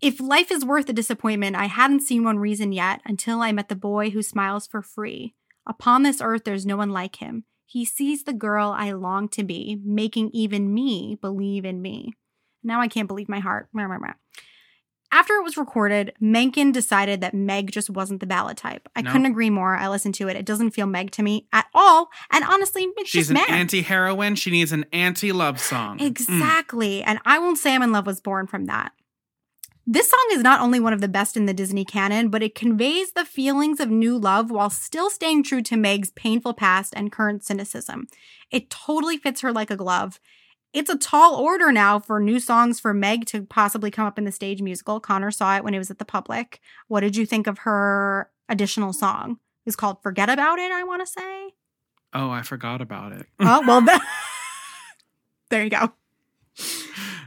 [0.00, 3.68] If life is worth a disappointment, I hadn't seen one reason yet until I met
[3.68, 5.34] the boy who smiles for free.
[5.66, 7.44] Upon this earth, there's no one like him.
[7.66, 12.14] He sees the girl I long to be, making even me believe in me.
[12.64, 13.68] Now I can't believe my heart.
[15.12, 18.88] After it was recorded, Menken decided that Meg just wasn't the ballad type.
[18.94, 19.10] I No.
[19.10, 19.76] couldn't agree more.
[19.76, 20.36] I listened to it.
[20.36, 22.10] It doesn't feel Meg to me at all.
[22.30, 24.36] And honestly, She's an anti heroine.
[24.36, 25.98] She needs an anti love song.
[25.98, 26.06] Mm.
[26.06, 27.02] Exactly.
[27.02, 28.92] And I Won't Say I'm in Love was born from that.
[29.92, 32.54] This song is not only one of the best in the Disney canon, but it
[32.54, 37.10] conveys the feelings of new love while still staying true to Meg's painful past and
[37.10, 38.06] current cynicism.
[38.52, 40.20] It totally fits her like a glove.
[40.72, 44.22] It's a tall order now for new songs for Meg to possibly come up in
[44.24, 45.00] the stage musical.
[45.00, 46.60] Conor saw it when it was at the public.
[46.86, 49.40] What did you think of her additional song?
[49.66, 51.50] It's called Forget About It, I want to say.
[52.14, 53.26] Oh, I forgot about it.
[53.40, 54.06] Oh, well, that-
[55.50, 55.92] there you go.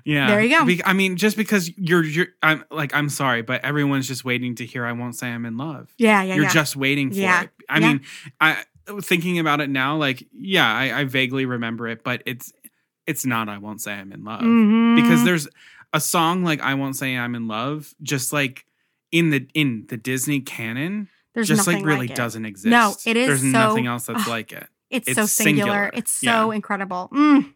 [0.06, 0.28] Yeah.
[0.28, 0.66] There you go.
[0.66, 4.56] Be- I mean, just because you're, you're, I'm like, I'm sorry, but everyone's just waiting
[4.56, 5.94] to hear I won't say I'm in love.
[5.98, 6.52] Yeah, yeah, you're yeah.
[6.52, 7.44] just waiting for Yeah.
[7.44, 7.50] it.
[7.70, 7.88] I Yeah.
[7.88, 8.02] mean,
[8.42, 8.64] I
[9.02, 12.52] thinking about it now, like, yeah, I, I vaguely remember it, but it's,
[13.08, 14.96] it's not I won't say I'm in love Mhm.
[15.02, 15.48] because there's
[15.94, 18.66] a song like I won't say I'm in love, just like
[19.12, 22.16] in the in the Disney canon, There's just like really it.
[22.16, 22.68] doesn't exist.
[22.72, 24.68] No, it is There's so- nothing else that's like it.
[24.90, 25.68] It's, It's so singular.
[25.72, 25.92] singular.
[25.94, 26.56] It's so Yeah.
[26.56, 27.10] incredible.
[27.14, 27.54] Mm.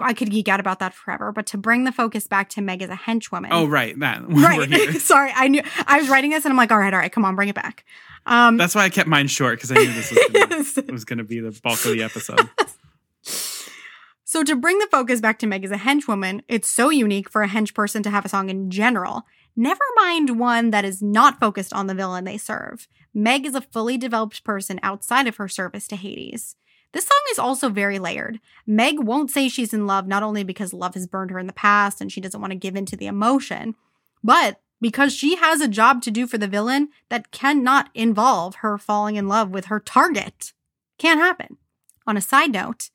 [0.00, 2.82] I could geek out about that forever, but to bring the focus back to Meg
[2.82, 3.48] as a henchwoman.
[3.50, 4.94] Oh, right, that right.
[5.00, 7.24] Sorry, I knew I was writing this, and I'm like, all right, all right, come
[7.24, 7.84] on, bring it back.
[8.26, 11.18] Um, That's why I kept mine short because I knew this was gonna, was going
[11.18, 12.48] to be the bulk of the episode.
[14.28, 17.42] So to bring the focus back to Meg as a henchwoman, it's so unique for
[17.42, 19.22] a hench person to have a song in general.
[19.54, 22.88] Never mind one that is not focused on the villain they serve.
[23.14, 26.56] Meg is a fully developed person outside of her service to Hades.
[26.96, 28.40] This song is also very layered.
[28.66, 31.52] Meg won't say she's in love not only because love has burned her in the
[31.52, 33.74] past and she doesn't want to give in to the emotion,
[34.24, 38.78] but because she has a job to do for the villain that cannot involve her
[38.78, 40.54] falling in love with her target.
[40.96, 41.58] Can't happen.
[42.06, 42.88] On a side note,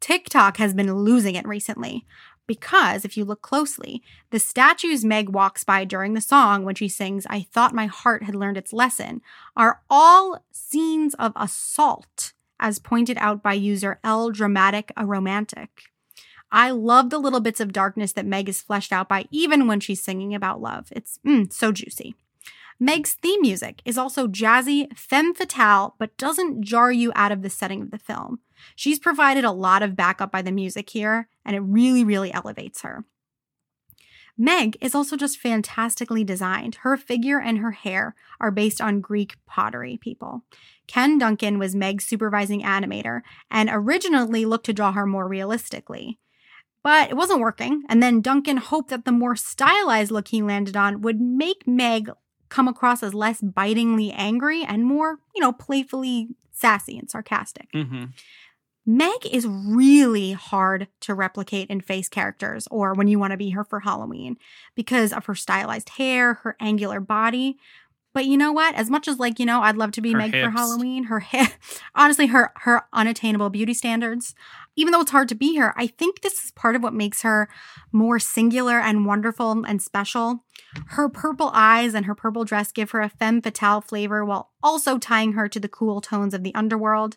[0.00, 2.04] TikTok has been losing it recently
[2.48, 6.88] because if you look closely, the statues Meg walks by during the song when she
[6.88, 9.22] sings, I thought my heart had learned its lesson,
[9.56, 15.70] are all scenes of assault, as pointed out by user L Dramatic a Romantic.
[16.50, 19.80] I love the little bits of darkness that Meg is fleshed out by, even when
[19.80, 20.88] she's singing about love.
[20.92, 22.14] It's mm, so juicy.
[22.78, 27.50] Meg's theme music is also jazzy, femme fatale, but doesn't jar you out of the
[27.50, 28.40] setting of the film.
[28.76, 32.82] She's provided a lot of backup by the music here, and it really, really elevates
[32.82, 33.04] her.
[34.36, 36.76] Meg is also just fantastically designed.
[36.76, 40.42] Her figure and her hair are based on Greek pottery people.
[40.86, 46.18] Ken Duncan was Meg's supervising animator and originally looked to draw her more realistically.
[46.82, 50.76] But it wasn't working, and then Duncan hoped that the more stylized look he landed
[50.76, 52.10] on would make Meg
[52.50, 57.68] come across as less bitingly angry and more, you know, playfully sassy and sarcastic.
[57.72, 58.04] hmm
[58.86, 63.50] Meg is really hard to replicate in face characters or when you want to be
[63.50, 64.36] her for Halloween
[64.74, 67.56] because of her stylized hair, her angular body.
[68.12, 68.76] But you know what?
[68.76, 70.50] As much as like, you know, I'd love to be Her Meg for.
[70.50, 71.48] Halloween, her hair,
[71.96, 74.36] honestly, her her unattainable beauty standards,
[74.76, 77.22] even though it's hard to be her, I think this is part of what makes
[77.22, 77.48] her
[77.90, 80.44] more singular and wonderful and special.
[80.88, 84.96] Her purple eyes and her purple dress give her a femme fatale flavor while also
[84.96, 87.16] tying her to the cool tones of the underworld.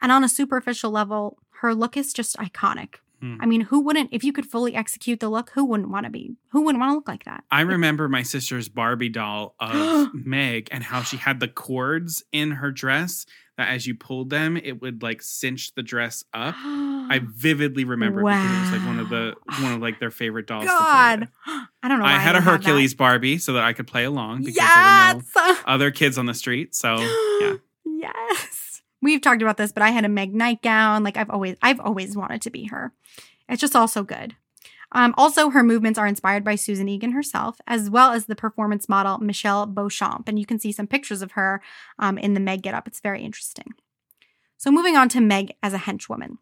[0.00, 2.96] And on a superficial level, her look is just iconic.
[3.20, 3.36] Hmm.
[3.38, 6.10] I mean, who wouldn't, if you could fully execute the look, who wouldn't want to
[6.10, 7.44] be, who wouldn't want to look like that?
[7.50, 12.52] I remember my sister's Barbie doll of Meg and how she had the cords in
[12.52, 13.26] her dress
[13.58, 16.54] that as you pulled them, it would like cinch the dress up.
[16.56, 20.10] I vividly remember it because it was like one of the one of like their
[20.10, 20.64] favorite dolls.
[20.64, 21.28] God.
[21.46, 22.06] I don't know.
[22.06, 25.20] I had a don't Hercules Barbie so that I could play along because that.
[25.34, 26.74] there were no other kids on the street.
[26.74, 26.96] So
[27.40, 27.56] yeah.
[27.84, 28.49] yes.
[29.02, 31.02] We've talked about this, but I had a Meg nightgown.
[31.02, 32.92] Like I've always, I've always wanted to be her.
[33.48, 34.36] It's just all so good.
[34.92, 38.88] Um, also, her movements are inspired by Susan Egan herself, as well as the performance
[38.88, 40.28] model Michelle Beauchamp.
[40.28, 41.62] And you can see some pictures of her
[41.98, 42.88] um, in the Meg getup.
[42.88, 43.74] It's very interesting.
[44.56, 46.38] So, moving on to Meg as a henchwoman.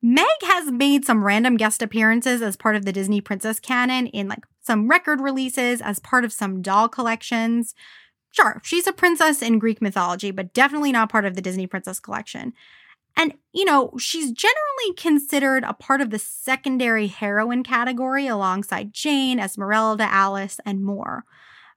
[0.00, 4.28] Meg has made some random guest appearances as part of the Disney Princess canon in
[4.28, 7.74] like some record releases, as part of some doll collections.
[8.36, 11.98] Sure, she's a princess in Greek mythology, but definitely not part of the Disney Princess
[11.98, 12.52] collection.
[13.16, 19.40] And, you know, she's generally considered a part of the secondary heroine category alongside Jane,
[19.40, 21.24] Esmeralda, Alice, and more.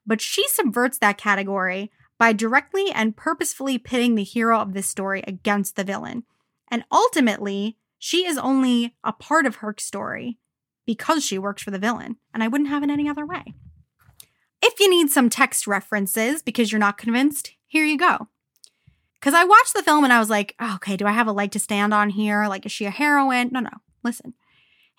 [0.06, 5.24] But she subverts that category by directly and purposefully pitting the hero of this story
[5.26, 6.24] against the villain.
[6.70, 10.40] And ultimately, she is only a part of her story
[10.86, 12.18] because she works for the villain.
[12.34, 13.54] And I wouldn't have it any other way.
[14.62, 18.28] If you need some text references because you're not convinced, here you go.
[19.20, 21.34] Because I watched the film and I was like, oh, okay, do I have a
[21.34, 22.48] leg to stand on here?
[22.48, 23.50] Like, is she a heroine?
[23.52, 23.70] No, no.
[24.04, 24.34] Listen.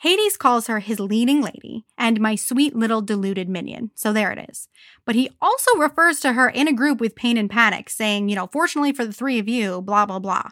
[0.00, 3.90] Hades calls her his leading lady and my sweet little deluded minion.
[3.94, 4.68] So there it is.
[5.04, 8.36] But he also refers to her in a group with Pain and Panic, saying, you
[8.36, 10.50] know, fortunately for the three of you, blah, blah, blah.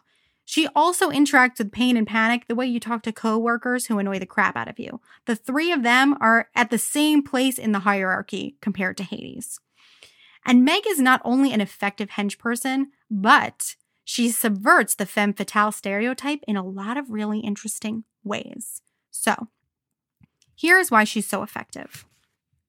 [0.51, 4.19] She also interacts with Pain and Panic the way you talk to coworkers who annoy
[4.19, 4.99] the crap out of you.
[5.27, 9.61] The three of them are at the same place in the hierarchy compared to Hades.
[10.47, 15.71] And Meg is not only an effective hench person, but she subverts the femme fatale
[15.71, 18.81] stereotype in a lot of really interesting ways.
[19.11, 19.49] So,
[20.57, 22.07] here's why she's so effective.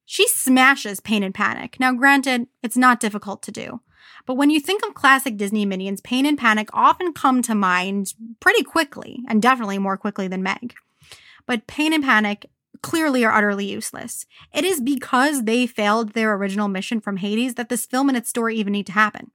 [0.03, 1.77] She smashes Pain and Panic.
[1.79, 3.79] Now, granted, it's not difficult to do.
[4.25, 8.13] But when you think of classic Disney minions, Pain and Panic often come to mind
[8.39, 10.73] pretty quickly, and definitely more quickly than Meg.
[11.45, 12.49] But Pain and Panic
[12.81, 14.25] clearly are utterly useless.
[14.53, 18.29] It is because they failed their original mission from Hades that this film and its
[18.29, 19.31] story even need to happen.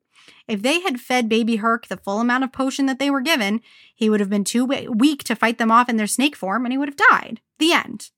[0.49, 3.61] If they had fed baby Herc the full amount of potion that they were given,
[3.95, 6.73] he would have been too weak to fight them off in their snake form and
[6.73, 7.41] he would have died.
[7.59, 8.11] The end.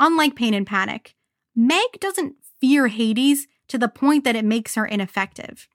[0.00, 1.14] Unlike Pain and Panic,
[1.54, 5.68] Meg doesn't fear Hades to the point that it makes her ineffective.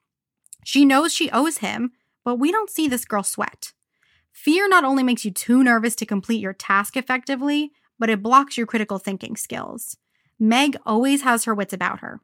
[0.63, 1.91] She knows she owes him,
[2.23, 3.73] but we don't see this girl sweat.
[4.31, 8.57] Fear not only makes you too nervous to complete your task effectively, but it blocks
[8.57, 9.97] your critical thinking skills.
[10.39, 12.19] Meg always has her wits about her.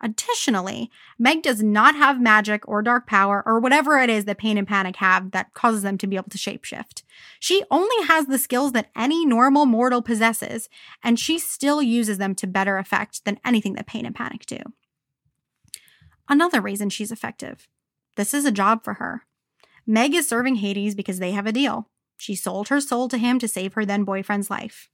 [0.00, 4.58] Additionally, Meg does not have magic or dark power or whatever it is that Pain
[4.58, 7.02] and Panic have that causes them to be able to shapeshift.
[7.40, 10.68] She only has the skills that any normal mortal possesses,
[11.02, 14.58] and she still uses them to better effect than anything that Pain and Panic do.
[16.28, 17.68] Another reason she's effective
[18.16, 19.22] this is a job for her.
[19.86, 21.90] Meg is serving Hades because they have a deal.
[22.16, 24.88] She sold her soul to him to save her then boyfriend's life.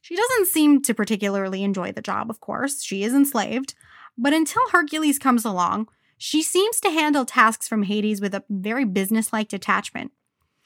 [0.00, 2.82] She doesn't seem to particularly enjoy the job, of course.
[2.82, 3.74] She is enslaved.
[4.18, 8.84] But until Hercules comes along, she seems to handle tasks from Hades with a very
[8.84, 10.12] businesslike detachment.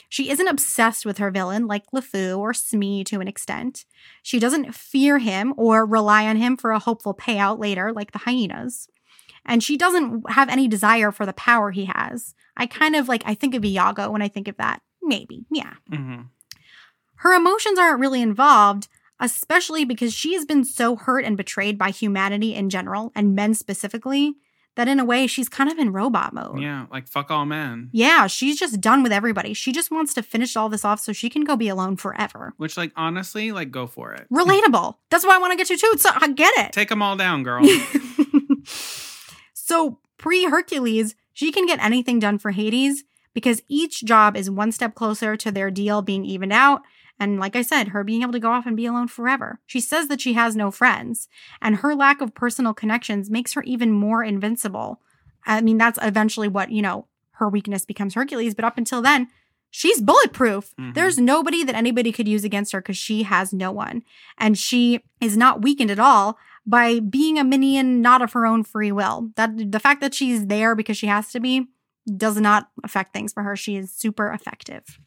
[0.09, 3.85] She isn't obsessed with her villain like LeFou or Smee to an extent.
[4.23, 8.19] She doesn't fear him or rely on him for a hopeful payout later like the
[8.19, 8.89] hyenas
[9.47, 12.35] and she doesn't have any desire for the power he has.
[12.57, 14.83] I kind of like, I think of Iago when I think of that.
[15.03, 15.75] Maybe, yeah.
[15.91, 16.23] Mm-hmm.
[17.17, 18.89] Her emotions aren't really involved,
[19.21, 23.55] especially because she has been so hurt and betrayed by humanity in general and men
[23.55, 24.35] specifically
[24.75, 26.61] that in a way she's kind of in robot mode.
[26.61, 27.89] Yeah, like fuck all men.
[27.93, 29.55] Yeah, she's just done with everybody.
[29.55, 32.53] She just wants to finish all this off so she can go be alone forever.
[32.59, 34.27] Which, like, honestly, like, go for it.
[34.31, 34.97] Relatable.
[35.11, 35.95] That's why I want to get you too.
[35.99, 36.73] So I get it.
[36.73, 37.65] Take them all down, girl.
[39.67, 43.03] So, pre Hercules, she can get anything done for Hades
[43.35, 46.83] because each job is one step closer to their deal being evened out.
[47.19, 49.59] And like I said, her being able to go off and be alone forever.
[49.67, 51.29] She says that she has no friends,
[51.61, 55.01] and her lack of personal connections makes her even more invincible.
[55.45, 59.27] I mean, that's eventually what, you know, her weakness becomes Hercules, but up until then,
[59.69, 60.75] she's bulletproof.
[60.79, 60.95] Mhm.
[60.95, 64.05] There's nobody that anybody could use against her because she has no one.
[64.39, 68.65] And she is not weakened at all by being a minion not of her own
[68.65, 69.31] free will.
[69.37, 71.67] That the fact that she's there because she has to be
[72.17, 73.57] does not affect things for her.
[73.57, 74.99] She is super effective.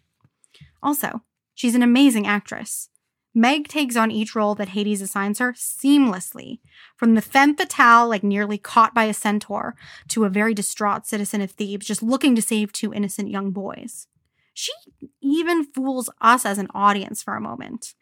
[0.81, 1.21] Also,
[1.53, 2.89] she's an amazing actress.
[3.35, 6.59] Meg takes on each role that Hades assigns her seamlessly,
[6.97, 9.75] from the femme fatale, like nearly caught by a centaur,
[10.07, 14.07] to a very distraught citizen of Thebes just looking to save two innocent young boys.
[14.53, 14.73] She
[15.21, 17.93] even fools us as an audience for a moment.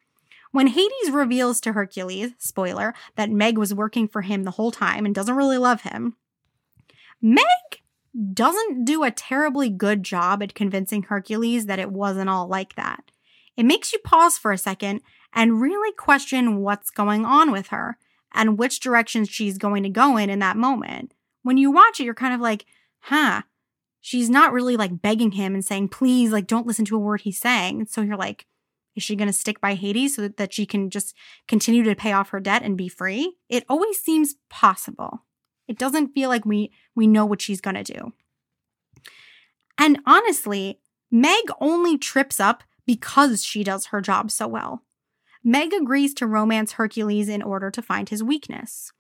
[0.52, 5.06] When Hades reveals to Hercules, spoiler, that Meg was working for him the whole time
[5.06, 6.16] and doesn't really love him,
[7.22, 7.46] Meg
[8.34, 13.12] doesn't do a terribly good job at convincing Hercules that it wasn't all like that.
[13.56, 15.02] It makes you pause for a second
[15.34, 17.98] and really question what's going on with her
[18.34, 21.14] and which direction she's going to go in in that moment.
[21.44, 22.66] When you watch it, you're kind of like,
[23.02, 23.44] huh,
[24.02, 27.22] she's not really like begging him and saying, please, like, don't listen to a word
[27.22, 27.88] he's saying.
[27.88, 28.46] So you're like,
[28.98, 31.16] is she going to stick by Hades so that she can just
[31.48, 33.38] continue to pay off her debt and be free?
[33.48, 35.24] It always seems possible.
[35.68, 38.14] It doesn't feel like we we know what she's going to do.
[39.78, 40.80] And honestly,
[41.12, 44.82] Meg only trips up because she does her job so well.
[45.44, 48.92] Meg agrees to romance Hercules in order to find his weakness.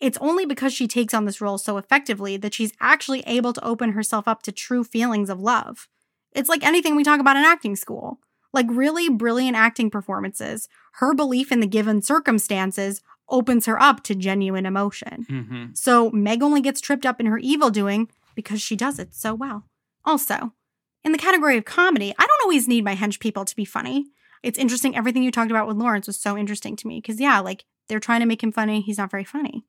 [0.00, 3.64] It's only because she takes on this role so effectively that she's actually able to
[3.64, 5.88] open herself up to true feelings of love.
[6.32, 8.18] It's like anything we talk about in acting school.
[8.54, 14.14] Like really brilliant acting performances, her belief in the given circumstances opens her up to
[14.14, 15.26] genuine emotion.
[15.28, 15.64] Mm-hmm.
[15.74, 19.34] So Meg only gets tripped up in her evil doing because she does it so
[19.34, 19.64] well.
[20.04, 20.52] Also,
[21.02, 24.06] in the category of comedy, I don't always need my hench people to be funny.
[24.42, 24.96] It's interesting.
[24.96, 28.00] Everything you talked about with Lawrence was so interesting to me because, yeah, like they're
[28.00, 28.82] trying to make him funny.
[28.82, 29.64] He's not very funny.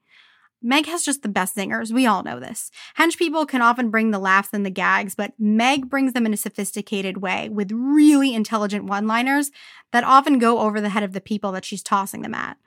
[0.65, 1.91] Meg has just the best zingers.
[1.91, 2.71] We all know this.
[2.97, 6.33] Hench people can often bring the laughs and the gags, but Meg brings them in
[6.33, 9.51] a sophisticated way with really intelligent one liners
[9.91, 12.57] that often go over the head of the people that she's tossing them at.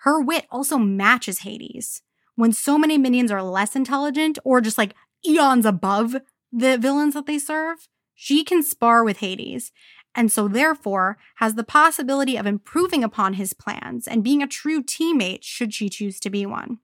[0.00, 2.02] Her wit also matches Hades.
[2.34, 4.94] When so many minions are less intelligent or just like
[5.26, 6.16] eons above
[6.52, 9.72] the villains that they serve, she can spar with Hades
[10.14, 14.82] and so therefore has the possibility of improving upon his plans and being a true
[14.82, 16.80] teammate should she choose to be one.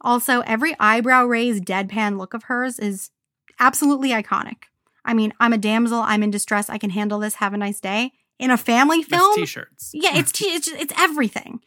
[0.00, 3.10] Also, every eyebrow raised deadpan look of hers is
[3.58, 4.64] absolutely iconic.
[5.04, 7.80] I mean, I'm a damsel, I'm in distress, I can handle this, have a nice
[7.80, 8.12] day.
[8.38, 9.90] In a family film, t-shirts.
[9.92, 11.60] yeah, it's t- it's it's everything.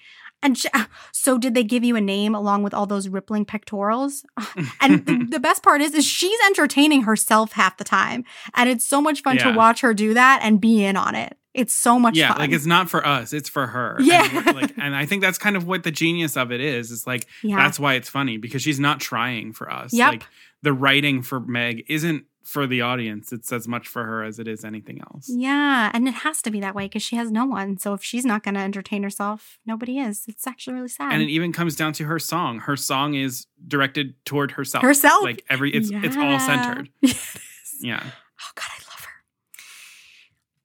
[0.43, 3.45] And sh- ah, so, did they give you a name along with all those rippling
[3.45, 4.25] pectorals?
[4.81, 8.23] And the, the best part is, is she's entertaining herself half the time,
[8.55, 11.37] and it's so much fun to watch her do that and be in on it.
[11.53, 12.37] It's so much yeah, fun.
[12.39, 13.97] like it's not for us; it's for her.
[13.97, 14.43] And Yeah.
[14.45, 16.91] we're, like, and I think that's kind of what the genius of it is.
[16.91, 19.93] It's like yeah, that's why it's funny because she's not trying for us.
[19.93, 20.09] Yep.
[20.11, 20.23] Like
[20.63, 24.47] the writing for Meg isn't for the audience; it's as much for her as it
[24.47, 25.29] is anything else.
[25.29, 27.77] yeah, and it has to be that way because she has no one.
[27.77, 30.25] So if she's not going to entertain herself, nobody is.
[30.27, 31.13] It's actually really sad.
[31.13, 32.59] And it even comes down to her song.
[32.59, 34.83] Her song is directed toward herself.
[34.83, 35.23] Herself?
[35.23, 36.89] Like every, it's it's all centered.
[37.01, 37.37] Is.
[37.81, 38.01] Yeah.
[38.03, 39.11] Oh God, I love her.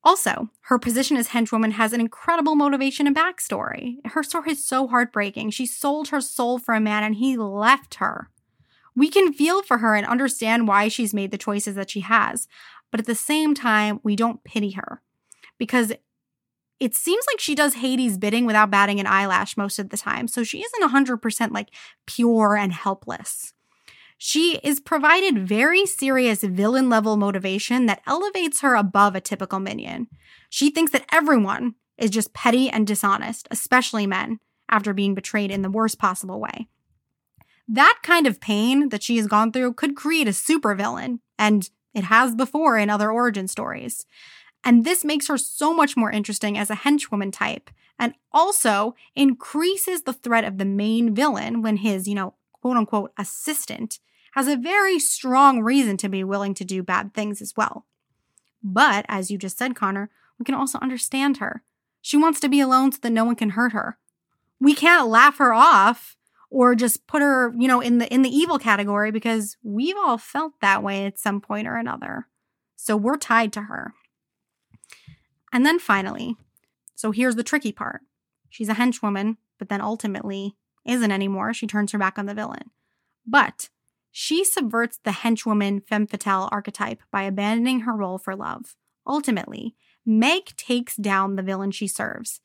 [0.05, 3.97] Also, her position as henchwoman has an incredible motivation and backstory.
[4.07, 5.51] Her story is so heartbreaking.
[5.51, 8.31] She sold her soul for a man and he left her.
[8.97, 12.49] We can feel for her and understand why she's made the choices that she has,
[12.91, 15.03] but at the same time, we don't pity her
[15.59, 15.93] because
[16.79, 20.29] it seems like she does Hades' bidding without batting an eyelash most of the time.
[20.29, 21.71] So she isn't 100% like
[22.07, 23.53] pure and helpless.
[24.19, 30.09] She is provided very serious villain level motivation that elevates her above a typical minion.
[30.49, 34.39] She thinks that everyone is just petty and dishonest, especially men,
[34.71, 36.69] after being betrayed in the worst possible way.
[37.69, 42.05] That kind of pain that she has gone through could create a supervillain, and it
[42.05, 44.07] has before in other origin stories.
[44.63, 50.03] And this makes her so much more interesting as a henchwoman type, and also increases
[50.03, 53.99] the threat of the main villain when his, you know, quote unquote assistant
[54.33, 57.87] has a very strong reason to be willing to do bad things as well.
[58.63, 61.63] But as you just said, Conor, we can also understand her.
[62.03, 63.99] She wants to be alone so that no one can hurt her.
[64.61, 66.16] We can't laugh her off
[66.51, 70.19] or just put her, you know, in the in the evil category because we've all
[70.19, 72.27] felt that way at some point or another.
[72.77, 73.95] So we're tied to her.
[75.53, 76.37] And then finally,
[76.95, 78.03] so here's the tricky part.
[78.51, 81.53] She's a henchwoman, but then ultimately isn't anymore.
[81.53, 82.71] She turns her back on the villain.
[83.27, 83.71] But
[84.11, 88.77] she subverts the henchwoman femme fatale archetype by abandoning her role for love.
[89.07, 89.75] Ultimately,
[90.05, 92.41] Meg takes down the villain she serves.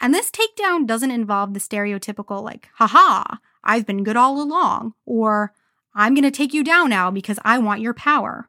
[0.00, 5.52] And this takedown doesn't involve the stereotypical, like, haha, I've been good all along, or
[5.94, 8.48] I'm going to take you down now because I want your power.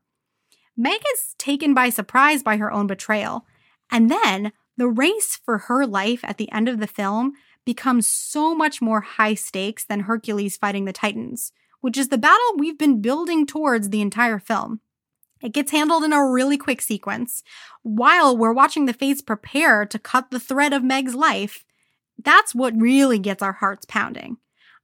[0.76, 3.45] Meg is taken by surprise by her own betrayal.
[3.89, 7.34] And then the race for her life at the end of the film
[7.66, 12.54] becomes so much more high stakes than Hercules fighting the Titans, which is the battle
[12.58, 14.82] we've been building towards the entire film.
[15.41, 17.43] It gets handled in a really quick sequence.
[17.83, 21.63] While we're watching the Fates prepare to cut the thread of Meg's life,
[22.17, 24.38] that's what really gets our hearts pounding.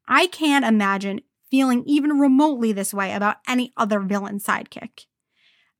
[0.07, 5.05] I can't imagine feeling even remotely this way about any other villain sidekick.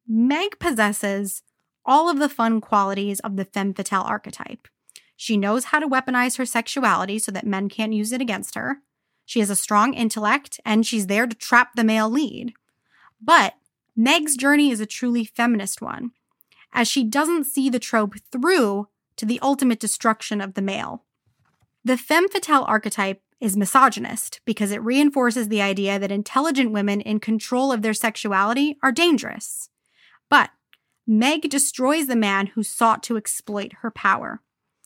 [0.07, 1.43] Meg possesses
[1.85, 4.67] all of the fun qualities of the femme fatale archetype.
[5.15, 8.77] She knows how to weaponize her sexuality so that men can't use it against her.
[9.25, 12.53] She has a strong intellect and she's there to trap the male lead.
[13.21, 13.53] But
[13.95, 16.11] Meg's journey is a truly feminist one,
[16.71, 18.87] as she doesn't see the trope through
[19.17, 21.03] to the ultimate destruction of the male.
[21.85, 27.19] The femme fatale archetype is misogynist because it reinforces the idea that intelligent women in
[27.19, 29.69] control of their sexuality are dangerous.
[30.29, 30.49] But
[31.05, 34.41] Meg destroys the man who sought to exploit her power.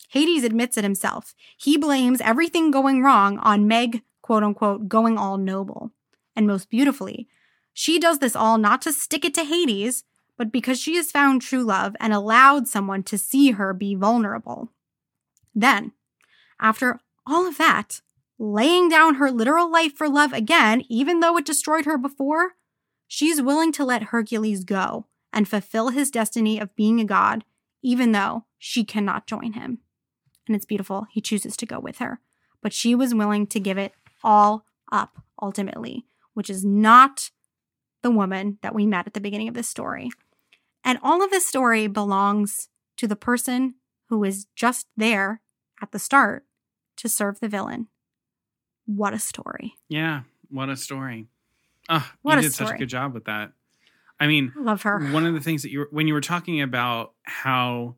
[0.09, 1.35] Hades admits it himself.
[1.55, 5.91] He blames everything going wrong on Meg, quote unquote, going all noble.
[6.35, 7.27] And most beautifully,
[7.79, 10.03] she does this all not to stick it to Hades,
[10.35, 14.71] but because she has found true love and allowed someone to see her be vulnerable.
[15.53, 15.91] Then,
[16.59, 18.01] after all of that,
[18.39, 22.53] laying down her literal life for love again, even though it destroyed her before,
[23.07, 27.45] she's willing to let Hercules go and fulfill his destiny of being a god,
[27.83, 29.77] even though she cannot join him.
[30.47, 31.05] And it's beautiful.
[31.11, 32.21] He chooses to go with her.
[32.59, 37.29] But she was willing to give it all up ultimately, which is not
[38.03, 40.09] the woman that we met at the beginning of this story.
[40.83, 43.75] And all of this story belongs to the person
[44.09, 45.41] who is just there
[45.81, 46.45] at the start
[46.97, 47.87] to serve the villain.
[48.85, 49.75] What a story.
[49.89, 50.21] Yeah.
[50.49, 51.27] what a story.
[51.89, 53.51] Oh, What you did such a good job with that.
[54.19, 54.99] I mean, Love her.
[55.11, 57.95] one of the things that you were, when you were talking about how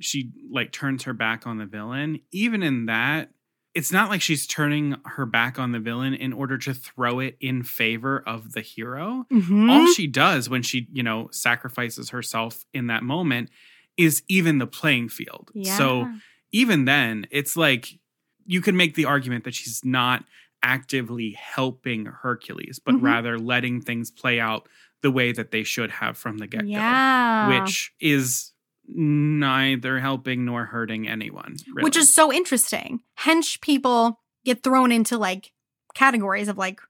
[0.00, 3.30] she like turns her back on the villain, even in that,
[3.78, 7.36] it's not like she's turning her back on the villain in order to throw it
[7.40, 9.24] in favor of the hero.
[9.32, 9.70] Mhm.
[9.70, 13.50] All she does when she, you know, sacrifices herself in that moment
[13.96, 15.50] is even the playing field.
[15.62, 16.10] So
[16.52, 17.98] even then, it's like
[18.46, 20.24] you can make the argument that she's not
[20.62, 23.02] actively helping Hercules, but Mhm.
[23.02, 24.68] rather letting things play out
[25.02, 27.60] the way that they should have from the get go, yeah.
[27.60, 28.52] which is
[28.88, 31.56] neither helping nor hurting anyone.
[31.68, 31.84] Really.
[31.84, 33.00] which is so interesting.
[33.20, 35.52] Hench people get thrown into like
[35.94, 36.80] categories of like,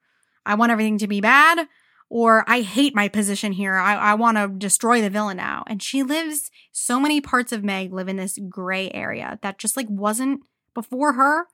[0.46, 1.66] I want everything to be bad,
[2.08, 3.74] or I hate my position here.
[3.74, 5.64] I, I want to destroy the villain now.
[5.66, 9.76] And she lives, so many parts of Meg live in this gray area that just
[9.76, 10.40] like wasn't
[10.74, 11.46] before her.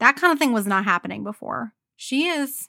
[0.00, 1.72] That kind of thing was not happening before.
[1.96, 2.68] She is,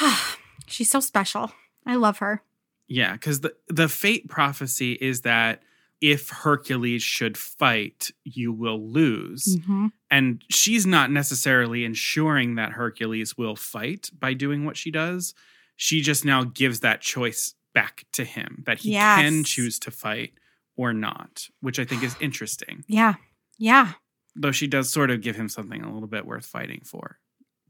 [0.66, 1.52] she's so special.
[1.86, 2.42] I love her.
[2.88, 5.62] yeah, because the the fate prophecy is that
[6.02, 9.56] if Hercules should fight, you will lose.
[9.58, 9.92] Mhm.
[10.10, 15.32] And she's not necessarily ensuring that Hercules will fight by doing what she does.
[15.76, 19.20] She just now gives that choice back to him that he Yes.
[19.22, 20.34] can choose to fight
[20.76, 22.84] or not, which I think is interesting.
[22.88, 23.14] Yeah.
[23.56, 23.92] Yeah.
[24.34, 27.18] Though she does sort of give him something a little bit worth fighting for.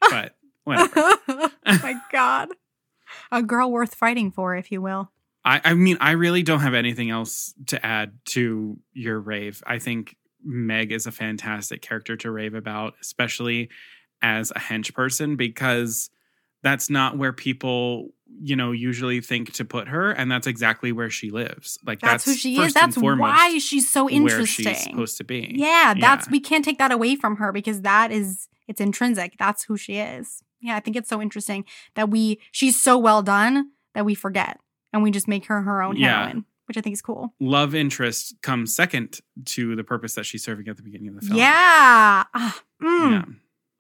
[0.11, 0.93] But whatever.
[1.29, 2.49] oh my God.
[3.31, 5.13] A girl worth fighting for, if you will.
[5.45, 9.63] I, I mean, I really don't have anything else to add to your rave.
[9.67, 13.69] I think Meg is a fantastic character to rave about, especially
[14.21, 16.11] as a hench person, because
[16.63, 21.11] that's not where people, you know, usually think to put her, and that's exactly where
[21.11, 21.77] she lives.
[21.85, 22.73] Like That's, that's, who she is.
[22.73, 24.65] That's why she's so interesting.
[24.65, 25.53] where she's supposed to be.
[25.57, 26.31] yeah, that's Yeah.
[26.31, 29.37] we can't take that away from her because that is it's intrinsic.
[29.39, 30.43] That's who she is.
[30.61, 31.65] Yeah, I think it's so interesting
[31.97, 34.61] that we she's so well done that we forget
[34.93, 36.19] and we just make her her own Yeah.
[36.27, 37.35] heroine, which I think is cool.
[37.41, 41.27] Love interest comes second to the purpose that she's serving at the beginning of the
[41.27, 41.39] film.
[41.39, 42.25] Yeah.
[42.35, 43.11] Ah, mm.
[43.13, 43.25] Yeah.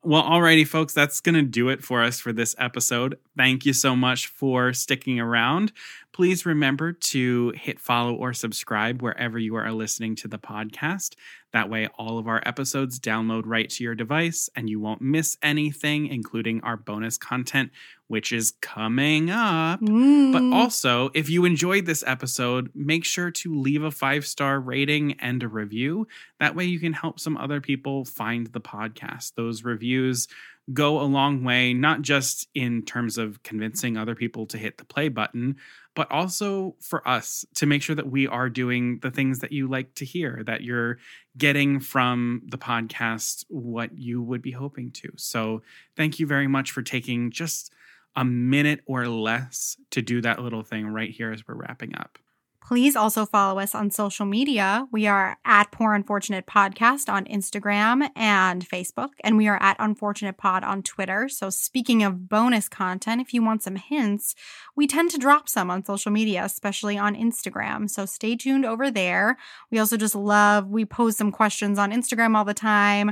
[0.04, 3.18] Well, alrighty, folks, that's going to do it for us for this episode.
[3.36, 5.70] Thank you so much for sticking around.
[6.12, 11.14] Please remember to hit follow or subscribe wherever you are listening to the podcast.
[11.52, 15.38] That way, all of our episodes download right to your device and you won't miss
[15.40, 17.70] anything, including our bonus content,
[18.12, 19.80] which is coming up.
[19.80, 20.52] But Mm.
[20.52, 25.42] also, if you enjoyed this episode, make sure to leave a five star rating and
[25.42, 26.06] a review.
[26.38, 29.32] That way, you can help some other people find the podcast.
[29.34, 30.28] Those reviews
[30.74, 34.84] go a long way, not just in terms of convincing other people to hit the
[34.84, 35.56] play button,
[35.96, 39.66] but also for us to make sure that we are doing the things that you
[39.68, 40.98] like to hear, that you're
[41.36, 45.08] getting from the podcast what you would be hoping to.
[45.16, 45.62] So,
[45.96, 47.72] thank you very much for taking just
[48.16, 52.18] a minute or less to do that little thing right here as we're wrapping up.
[52.64, 54.86] Please also follow us on social media.
[54.92, 60.36] We are at Poor Unfortunate Podcast on Instagram and Facebook, and we are at Unfortunate
[60.36, 61.28] Pod on Twitter.
[61.28, 64.36] So, speaking of bonus content, if you want some hints,
[64.76, 67.90] we tend to drop some on social media, especially on Instagram.
[67.90, 69.38] So, stay tuned over there.
[69.72, 73.10] We also just love, we pose some questions on Instagram all the time.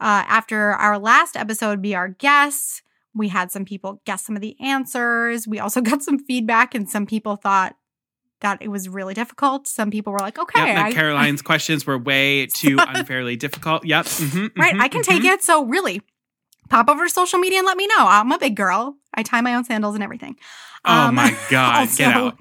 [0.00, 2.82] Uh, after our last episode, Be Our Guests,
[3.18, 5.46] we had some people guess some of the answers.
[5.46, 7.74] We also got some feedback, and some people thought,
[8.40, 9.66] that it was really difficult.
[9.66, 13.84] Some people were like, okay, yep, I- Caroline's questions were way too unfairly difficult.
[13.84, 14.04] Yep.
[14.06, 15.34] mhm, right, mhm, I can take mhm.
[15.34, 15.42] it.
[15.42, 16.02] So really,
[16.70, 17.96] pop over to social media and let me know.
[17.98, 18.94] I'm a big girl.
[19.12, 20.36] I tie my own sandals and everything.
[20.84, 21.88] Oh Um, my God.
[21.96, 22.38] Get out.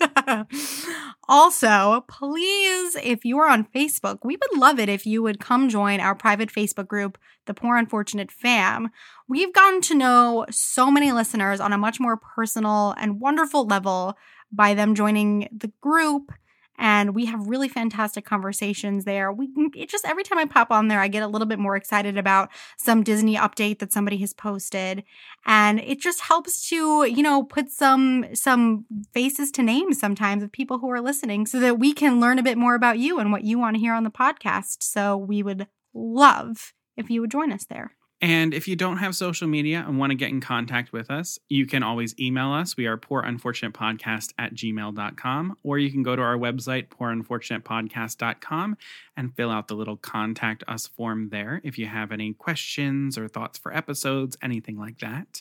[1.28, 5.68] also, please, if you are on Facebook, we would love it if you would come
[5.68, 8.90] join our private Facebook group, The Poor Unfortunate Fam.
[9.28, 14.16] We've gotten to know so many listeners on a much more personal and wonderful level
[14.52, 16.32] by them joining the group.
[16.80, 19.30] And we have really fantastic conversations there.
[19.30, 19.50] We
[19.86, 22.48] just every time I pop on there, I get a little bit more excited about
[22.78, 25.04] some Disney update that somebody has posted.
[25.44, 30.50] And it just helps to you know put some some faces to names sometimes of
[30.50, 33.30] people who are listening so that we can learn a bit more about you and
[33.30, 34.82] what you want to hear on the podcast.
[34.82, 37.92] So we would love if you would join us there
[38.22, 41.38] And if you don't have social media and want to get in contact with us,
[41.48, 42.76] you can always email us.
[42.76, 48.76] We are poorunfortunatepodcast at gmail.com, or you can go to our website, poorunfortunatepodcast.com,
[49.16, 53.26] and fill out the little contact us form there if you have any questions or
[53.26, 55.40] thoughts for episodes, anything like that.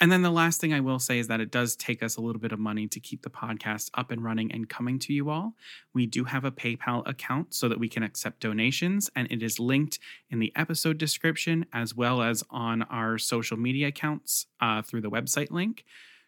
[0.00, 2.20] And then the last thing I will say is that it does take us a
[2.20, 5.30] little bit of money to keep the podcast up and running and coming to you
[5.30, 5.54] all.
[5.94, 9.60] We do have a PayPal account so that we can accept donations, and it is
[9.60, 15.00] linked in the episode description as well as on our social media accounts uh, through
[15.00, 15.84] the website link.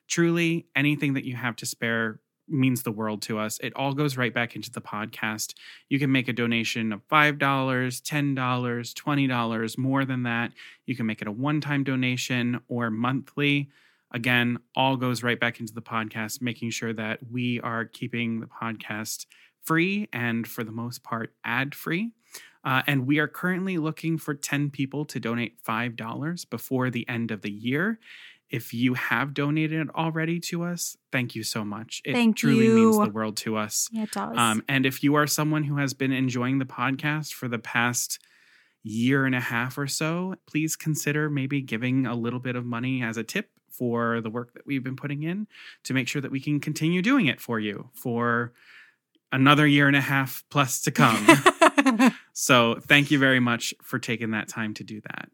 [0.09, 3.59] Truly, anything that you have to spare means the world to us.
[3.61, 5.55] It all goes right back into the podcast.
[5.89, 10.53] You can make a donation of $5, $10, $20, more than that.
[10.87, 13.71] You can make it a one time donation or monthly.
[14.13, 18.47] Again, all goes right back into the podcast, making sure that we are keeping the
[18.47, 19.27] podcast
[19.63, 22.13] free and for the most part ad free.
[22.65, 27.31] Uh, and we are currently looking for 10 people to donate $5 before the end
[27.31, 27.99] of the year.
[28.51, 32.01] If you have donated already to us, thank you so much.
[32.05, 33.89] It Thank truly means the world to us.
[33.91, 34.37] Yeah, it does.
[34.37, 38.21] Um, and if you are someone who has been enjoying the podcast for the past
[38.83, 43.03] year and a half or so, please consider maybe giving a little bit of money
[43.03, 45.49] as a tip for the work that we've been putting in
[45.83, 48.53] to make sure that we can continue doing it for you for
[49.33, 51.27] another year and a half plus to come.
[52.35, 55.31] so thank you very much for taking that time to do that.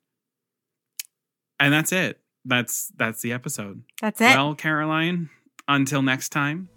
[1.58, 2.20] And that's it.
[2.44, 3.82] That's that's the episode.
[4.00, 4.36] That's it.
[4.36, 5.28] Well, Caroline,
[5.66, 6.68] until next time,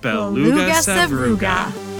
[0.00, 1.66] Beluga Beluga Sevruga.
[1.70, 1.91] Sevruga.